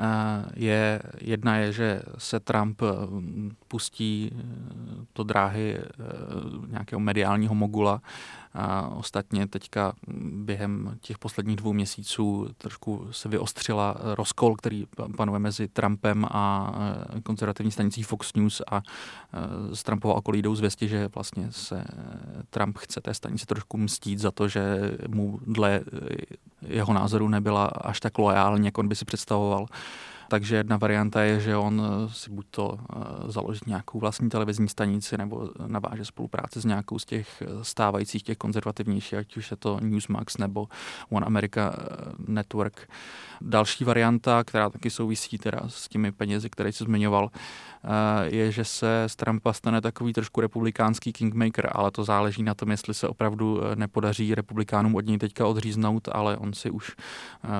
eh, 0.00 0.06
je, 0.54 1.02
jedna 1.20 1.56
je, 1.56 1.72
že 1.72 2.02
se 2.18 2.40
Trump 2.40 2.82
eh, 2.82 2.86
pustí 3.68 4.30
eh, 4.32 4.42
do 5.14 5.24
dráhy 5.24 5.78
nějakého 6.68 7.00
mediálního 7.00 7.54
mogula, 7.54 8.02
a 8.54 8.88
ostatně 8.88 9.48
teďka 9.48 9.92
během 10.32 10.98
těch 11.00 11.18
posledních 11.18 11.56
dvou 11.56 11.72
měsíců 11.72 12.48
trošku 12.58 13.08
se 13.10 13.28
vyostřila 13.28 13.96
rozkol, 14.02 14.56
který 14.56 14.86
panuje 15.16 15.38
mezi 15.38 15.68
Trumpem 15.68 16.26
a 16.30 16.74
konzervativní 17.22 17.72
stanicí 17.72 18.02
Fox 18.02 18.34
News 18.34 18.62
a 18.70 18.82
z 19.72 19.82
Trumpova 19.82 20.14
okolí 20.14 20.42
jdou 20.42 20.54
zvěsti, 20.54 20.88
že 20.88 21.08
vlastně 21.14 21.52
se 21.52 21.84
Trump 22.50 22.71
chce 22.78 23.00
té 23.00 23.14
stanici 23.14 23.46
trošku 23.46 23.78
mstít 23.78 24.18
za 24.18 24.30
to, 24.30 24.48
že 24.48 24.90
mu 25.08 25.40
dle 25.46 25.80
jeho 26.62 26.92
názoru 26.92 27.28
nebyla 27.28 27.64
až 27.66 28.00
tak 28.00 28.18
loajální, 28.18 28.66
jak 28.66 28.78
on 28.78 28.88
by 28.88 28.96
si 28.96 29.04
představoval. 29.04 29.66
Takže 30.32 30.56
jedna 30.56 30.76
varianta 30.76 31.22
je, 31.22 31.40
že 31.40 31.56
on 31.56 31.82
eh, 31.84 32.08
si 32.12 32.30
buď 32.30 32.46
to 32.50 32.78
eh, 32.80 32.96
založí 33.32 33.60
nějakou 33.66 33.98
vlastní 33.98 34.28
televizní 34.28 34.68
stanici 34.68 35.18
nebo 35.18 35.50
naváže 35.66 36.04
spolupráci 36.04 36.60
s 36.60 36.64
nějakou 36.64 36.98
z 36.98 37.04
těch 37.04 37.42
eh, 37.42 37.46
stávajících, 37.62 38.22
těch 38.22 38.38
konzervativnějších, 38.38 39.18
ať 39.18 39.36
už 39.36 39.50
je 39.50 39.56
to 39.56 39.80
Newsmax 39.80 40.38
nebo 40.38 40.68
One 41.10 41.26
America 41.26 41.76
Network. 42.18 42.88
Další 43.40 43.84
varianta, 43.84 44.44
která 44.44 44.70
taky 44.70 44.90
souvisí 44.90 45.38
teda 45.38 45.60
s 45.66 45.88
těmi 45.88 46.12
penězi, 46.12 46.50
které 46.50 46.72
jsi 46.72 46.84
zmiňoval, 46.84 47.30
je, 48.22 48.52
že 48.52 48.64
se 48.64 49.04
z 49.06 49.16
Trumpa 49.16 49.52
stane 49.52 49.80
takový 49.80 50.12
trošku 50.12 50.40
republikánský 50.40 51.12
kingmaker, 51.12 51.70
ale 51.72 51.90
to 51.90 52.04
záleží 52.04 52.42
na 52.42 52.54
tom, 52.54 52.70
jestli 52.70 52.94
se 52.94 53.08
opravdu 53.08 53.60
nepodaří 53.74 54.34
republikánům 54.34 54.94
od 54.94 55.06
něj 55.06 55.18
teďka 55.18 55.46
odříznout, 55.46 56.08
ale 56.12 56.36
on 56.36 56.52
si 56.52 56.70
už, 56.70 56.96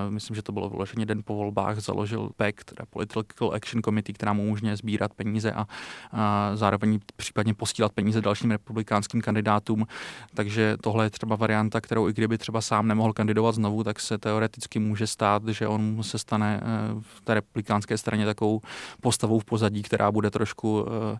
myslím, 0.08 0.36
že 0.36 0.42
to 0.42 0.52
bylo 0.52 0.68
vyloženě 0.68 1.06
den 1.06 1.22
po 1.24 1.34
volbách, 1.34 1.80
založil 1.80 2.30
PEC, 2.36 2.61
Act, 2.62 2.90
Political 2.90 3.52
Action 3.54 3.82
Committee, 3.82 4.12
která 4.12 4.32
mu 4.32 4.42
umožňuje 4.42 4.76
sbírat 4.76 5.14
peníze 5.14 5.52
a, 5.52 5.66
a 6.12 6.50
zároveň 6.54 7.00
případně 7.16 7.54
posílat 7.54 7.92
peníze 7.92 8.20
dalším 8.20 8.50
republikánským 8.50 9.20
kandidátům. 9.20 9.86
Takže 10.34 10.76
tohle 10.80 11.06
je 11.06 11.10
třeba 11.10 11.36
varianta, 11.36 11.80
kterou 11.80 12.08
i 12.08 12.12
kdyby 12.12 12.38
třeba 12.38 12.60
sám 12.60 12.88
nemohl 12.88 13.12
kandidovat 13.12 13.54
znovu, 13.54 13.84
tak 13.84 14.00
se 14.00 14.18
teoreticky 14.18 14.78
může 14.78 15.06
stát, 15.06 15.48
že 15.48 15.68
on 15.68 16.02
se 16.02 16.18
stane 16.18 16.60
eh, 16.62 16.66
v 17.00 17.20
té 17.20 17.34
republikánské 17.34 17.98
straně 17.98 18.26
takovou 18.26 18.60
postavou 19.00 19.38
v 19.38 19.44
pozadí, 19.44 19.82
která 19.82 20.12
bude 20.12 20.30
trošku 20.30 20.86
eh, 20.86 21.18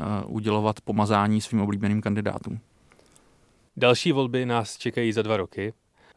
eh, 0.00 0.24
udělovat 0.26 0.80
pomazání 0.80 1.40
svým 1.40 1.60
oblíbeným 1.60 2.00
kandidátům. 2.00 2.60
Další 3.76 4.12
volby 4.12 4.46
nás 4.46 4.76
čekají 4.76 5.12
za 5.12 5.22
dva 5.22 5.36
roky. 5.36 5.72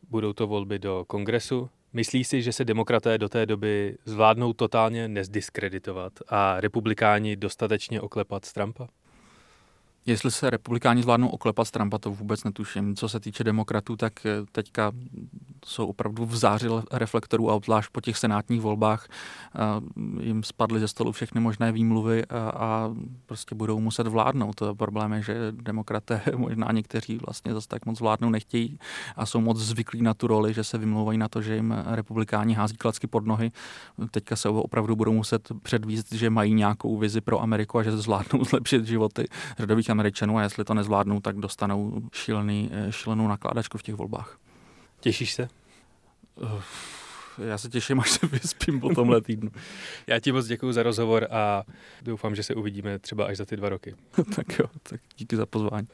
Budou 0.10 0.34
to 0.34 0.48
volby 0.48 0.80
do 0.80 1.04
kongresu. 1.08 1.70
Myslí 1.94 2.24
si, 2.24 2.42
že 2.42 2.54
se 2.54 2.66
demokraté 2.66 3.18
do 3.18 3.30
té 3.30 3.46
doby 3.46 3.98
zvládnou 4.06 4.54
totálně 4.54 5.08
nezdiskreditovat 5.08 6.14
a 6.28 6.62
republikáni 6.62 7.36
dostatečně 7.36 8.02
oklepat 8.02 8.46
z 8.46 8.54
Trumpa? 8.54 8.88
Jestli 10.06 10.32
se 10.32 10.50
republikáni 10.50 11.02
zvládnou 11.02 11.28
oklepat 11.28 11.72
Trumpa, 11.72 11.98
to 11.98 12.12
vůbec 12.12 12.44
netuším. 12.44 12.96
Co 12.96 13.10
se 13.10 13.20
týče 13.20 13.44
demokratů, 13.44 13.96
tak 13.96 14.26
eh, 14.26 14.30
teďka 14.52 14.92
jsou 15.66 15.88
opravdu 15.88 16.26
v 16.26 16.36
záři 16.36 16.68
reflektorů 16.92 17.50
a 17.50 17.54
obzvlášť 17.54 17.90
po 17.92 18.02
těch 18.02 18.18
senátních 18.18 18.62
volbách 18.62 19.08
eh, 19.10 19.60
jim 20.24 20.44
spadly 20.44 20.80
ze 20.80 20.88
stolu 20.88 21.12
všechny 21.12 21.42
možné 21.42 21.72
výmluvy 21.72 22.26
a, 22.26 22.92
prostě 23.26 23.56
budou 23.56 23.80
muset 23.80 24.08
vládnout. 24.08 24.56
To 24.56 24.76
problém 24.76 25.14
je, 25.14 25.22
že 25.22 25.36
demokraté 25.52 26.22
možná 26.36 26.72
někteří 26.72 27.20
vlastně 27.26 27.54
zase 27.54 27.68
tak 27.68 27.86
moc 27.86 28.00
vládnou 28.00 28.30
nechtějí 28.30 28.80
a 29.16 29.26
jsou 29.26 29.42
moc 29.42 29.58
zvyklí 29.58 30.02
na 30.02 30.14
tu 30.14 30.28
roli, 30.28 30.54
že 30.54 30.64
se 30.64 30.78
vymlouvají 30.78 31.18
na 31.18 31.28
to, 31.28 31.42
že 31.42 31.56
jim 31.56 31.76
republikáni 31.86 32.54
hází 32.54 32.78
klacky 32.78 33.08
pod 33.08 33.26
nohy. 33.26 33.52
Teďka 34.12 34.36
se 34.36 34.50
opravdu 34.50 34.96
budou 34.96 35.14
muset 35.14 35.52
předvíst, 35.62 36.12
že 36.12 36.30
mají 36.30 36.54
nějakou 36.54 36.98
vizi 36.98 37.22
pro 37.22 37.42
Ameriku 37.42 37.78
a 37.78 37.84
že 37.84 37.98
zvládnou 37.98 38.44
zlepšit 38.50 38.86
životy 38.86 39.26
řadových 39.58 39.91
Američanů 39.92 40.38
a 40.38 40.44
jestli 40.44 40.64
to 40.64 40.74
nezvládnou, 40.74 41.20
tak 41.20 41.38
dostanou 41.38 42.02
šílený, 42.14 42.70
eh, 42.74 42.92
šílenou 42.92 43.28
nakládačku 43.28 43.78
v 43.78 43.84
těch 43.84 43.96
volbách. 43.96 44.40
Těšíš 45.00 45.34
se? 45.34 45.48
Já 47.46 47.58
se 47.58 47.70
těším, 47.70 48.00
až 48.00 48.12
se 48.12 48.28
vyspím 48.28 48.80
po 48.80 48.90
tomhle 48.90 49.22
týdnu. 49.22 49.52
Já 50.08 50.20
ti 50.20 50.32
moc 50.32 50.48
děkuji 50.48 50.74
za 50.74 50.84
rozhovor 50.84 51.28
a 51.32 51.64
doufám, 52.02 52.36
že 52.36 52.44
se 52.44 52.56
uvidíme 52.56 53.00
třeba 53.00 53.26
až 53.26 53.38
za 53.38 53.46
ty 53.46 53.56
dva 53.58 53.70
roky. 53.70 53.96
tak 54.36 54.60
jo, 54.60 54.66
tak 54.84 55.02
díky 55.18 55.36
za 55.36 55.46
pozvání. 55.46 55.88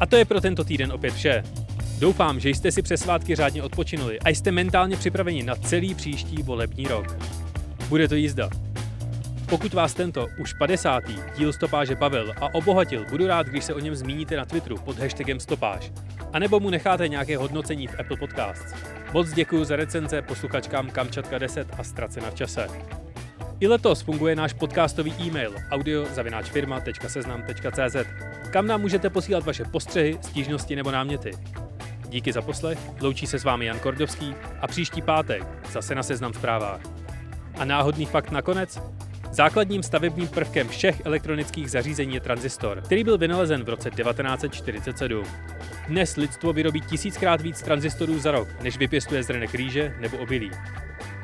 A 0.00 0.06
to 0.06 0.16
je 0.16 0.24
pro 0.24 0.40
tento 0.40 0.64
týden 0.64 0.92
opět 0.92 1.14
vše. 1.14 1.42
Doufám, 1.98 2.40
že 2.40 2.50
jste 2.50 2.72
si 2.72 2.82
přes 2.82 3.00
svátky 3.00 3.34
řádně 3.34 3.62
odpočinuli 3.62 4.20
a 4.20 4.28
jste 4.28 4.52
mentálně 4.52 4.96
připraveni 4.96 5.42
na 5.42 5.54
celý 5.54 5.94
příští 5.94 6.42
volební 6.42 6.84
rok. 6.84 7.16
Bude 7.88 8.08
to 8.08 8.14
jízda. 8.14 8.50
Pokud 9.48 9.74
vás 9.74 9.94
tento 9.94 10.26
už 10.38 10.52
50. 10.52 11.02
díl 11.38 11.52
stopáže 11.52 11.94
bavil 11.94 12.32
a 12.40 12.54
obohatil, 12.54 13.04
budu 13.10 13.26
rád, 13.26 13.46
když 13.46 13.64
se 13.64 13.74
o 13.74 13.78
něm 13.78 13.96
zmíníte 13.96 14.36
na 14.36 14.44
Twitteru 14.44 14.76
pod 14.78 14.98
hashtagem 14.98 15.40
stopáž. 15.40 15.92
A 16.32 16.38
nebo 16.38 16.60
mu 16.60 16.70
necháte 16.70 17.08
nějaké 17.08 17.36
hodnocení 17.36 17.86
v 17.86 18.00
Apple 18.00 18.16
Podcasts. 18.16 18.74
Moc 19.12 19.32
děkuji 19.32 19.64
za 19.64 19.76
recenze 19.76 20.22
posluchačkám 20.22 20.90
Kamčatka 20.90 21.38
10 21.38 21.68
a 21.78 21.84
Ztracena 21.84 22.30
v 22.30 22.34
čase. 22.34 22.68
I 23.60 23.68
letos 23.68 24.02
funguje 24.02 24.36
náš 24.36 24.52
podcastový 24.52 25.14
e-mail 25.20 25.54
audiozavináčfirma.seznam.cz, 25.70 27.96
kam 28.50 28.66
nám 28.66 28.80
můžete 28.80 29.10
posílat 29.10 29.44
vaše 29.44 29.64
postřehy, 29.64 30.18
stížnosti 30.22 30.76
nebo 30.76 30.90
náměty. 30.90 31.30
Díky 32.08 32.32
za 32.32 32.42
poslech, 32.42 32.78
loučí 33.00 33.26
se 33.26 33.38
s 33.38 33.44
vámi 33.44 33.66
Jan 33.66 33.78
Kordovský 33.78 34.34
a 34.60 34.66
příští 34.66 35.02
pátek 35.02 35.44
zase 35.72 35.94
na 35.94 36.02
Seznam 36.02 36.34
zprávách. 36.34 36.80
A 37.58 37.64
náhodný 37.64 38.06
fakt 38.06 38.30
nakonec? 38.30 38.80
Základním 39.30 39.82
stavebním 39.82 40.28
prvkem 40.28 40.68
všech 40.68 41.02
elektronických 41.04 41.70
zařízení 41.70 42.14
je 42.14 42.20
tranzistor, 42.20 42.80
který 42.80 43.04
byl 43.04 43.18
vynalezen 43.18 43.64
v 43.64 43.68
roce 43.68 43.90
1947. 43.90 45.24
Dnes 45.88 46.16
lidstvo 46.16 46.52
vyrobí 46.52 46.80
tisíckrát 46.80 47.40
víc 47.40 47.62
tranzistorů 47.62 48.18
za 48.18 48.30
rok, 48.30 48.48
než 48.62 48.78
vypěstuje 48.78 49.22
zrnek 49.22 49.54
rýže 49.54 49.94
nebo 50.00 50.16
obilí. 50.16 50.50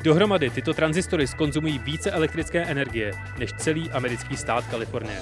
Dohromady 0.02 0.50
tyto 0.50 0.74
tranzistory 0.74 1.26
skonzumují 1.26 1.78
více 1.78 2.10
elektrické 2.10 2.64
energie 2.64 3.12
než 3.38 3.52
celý 3.52 3.90
americký 3.90 4.36
stát 4.36 4.66
Kalifornie. 4.66 5.18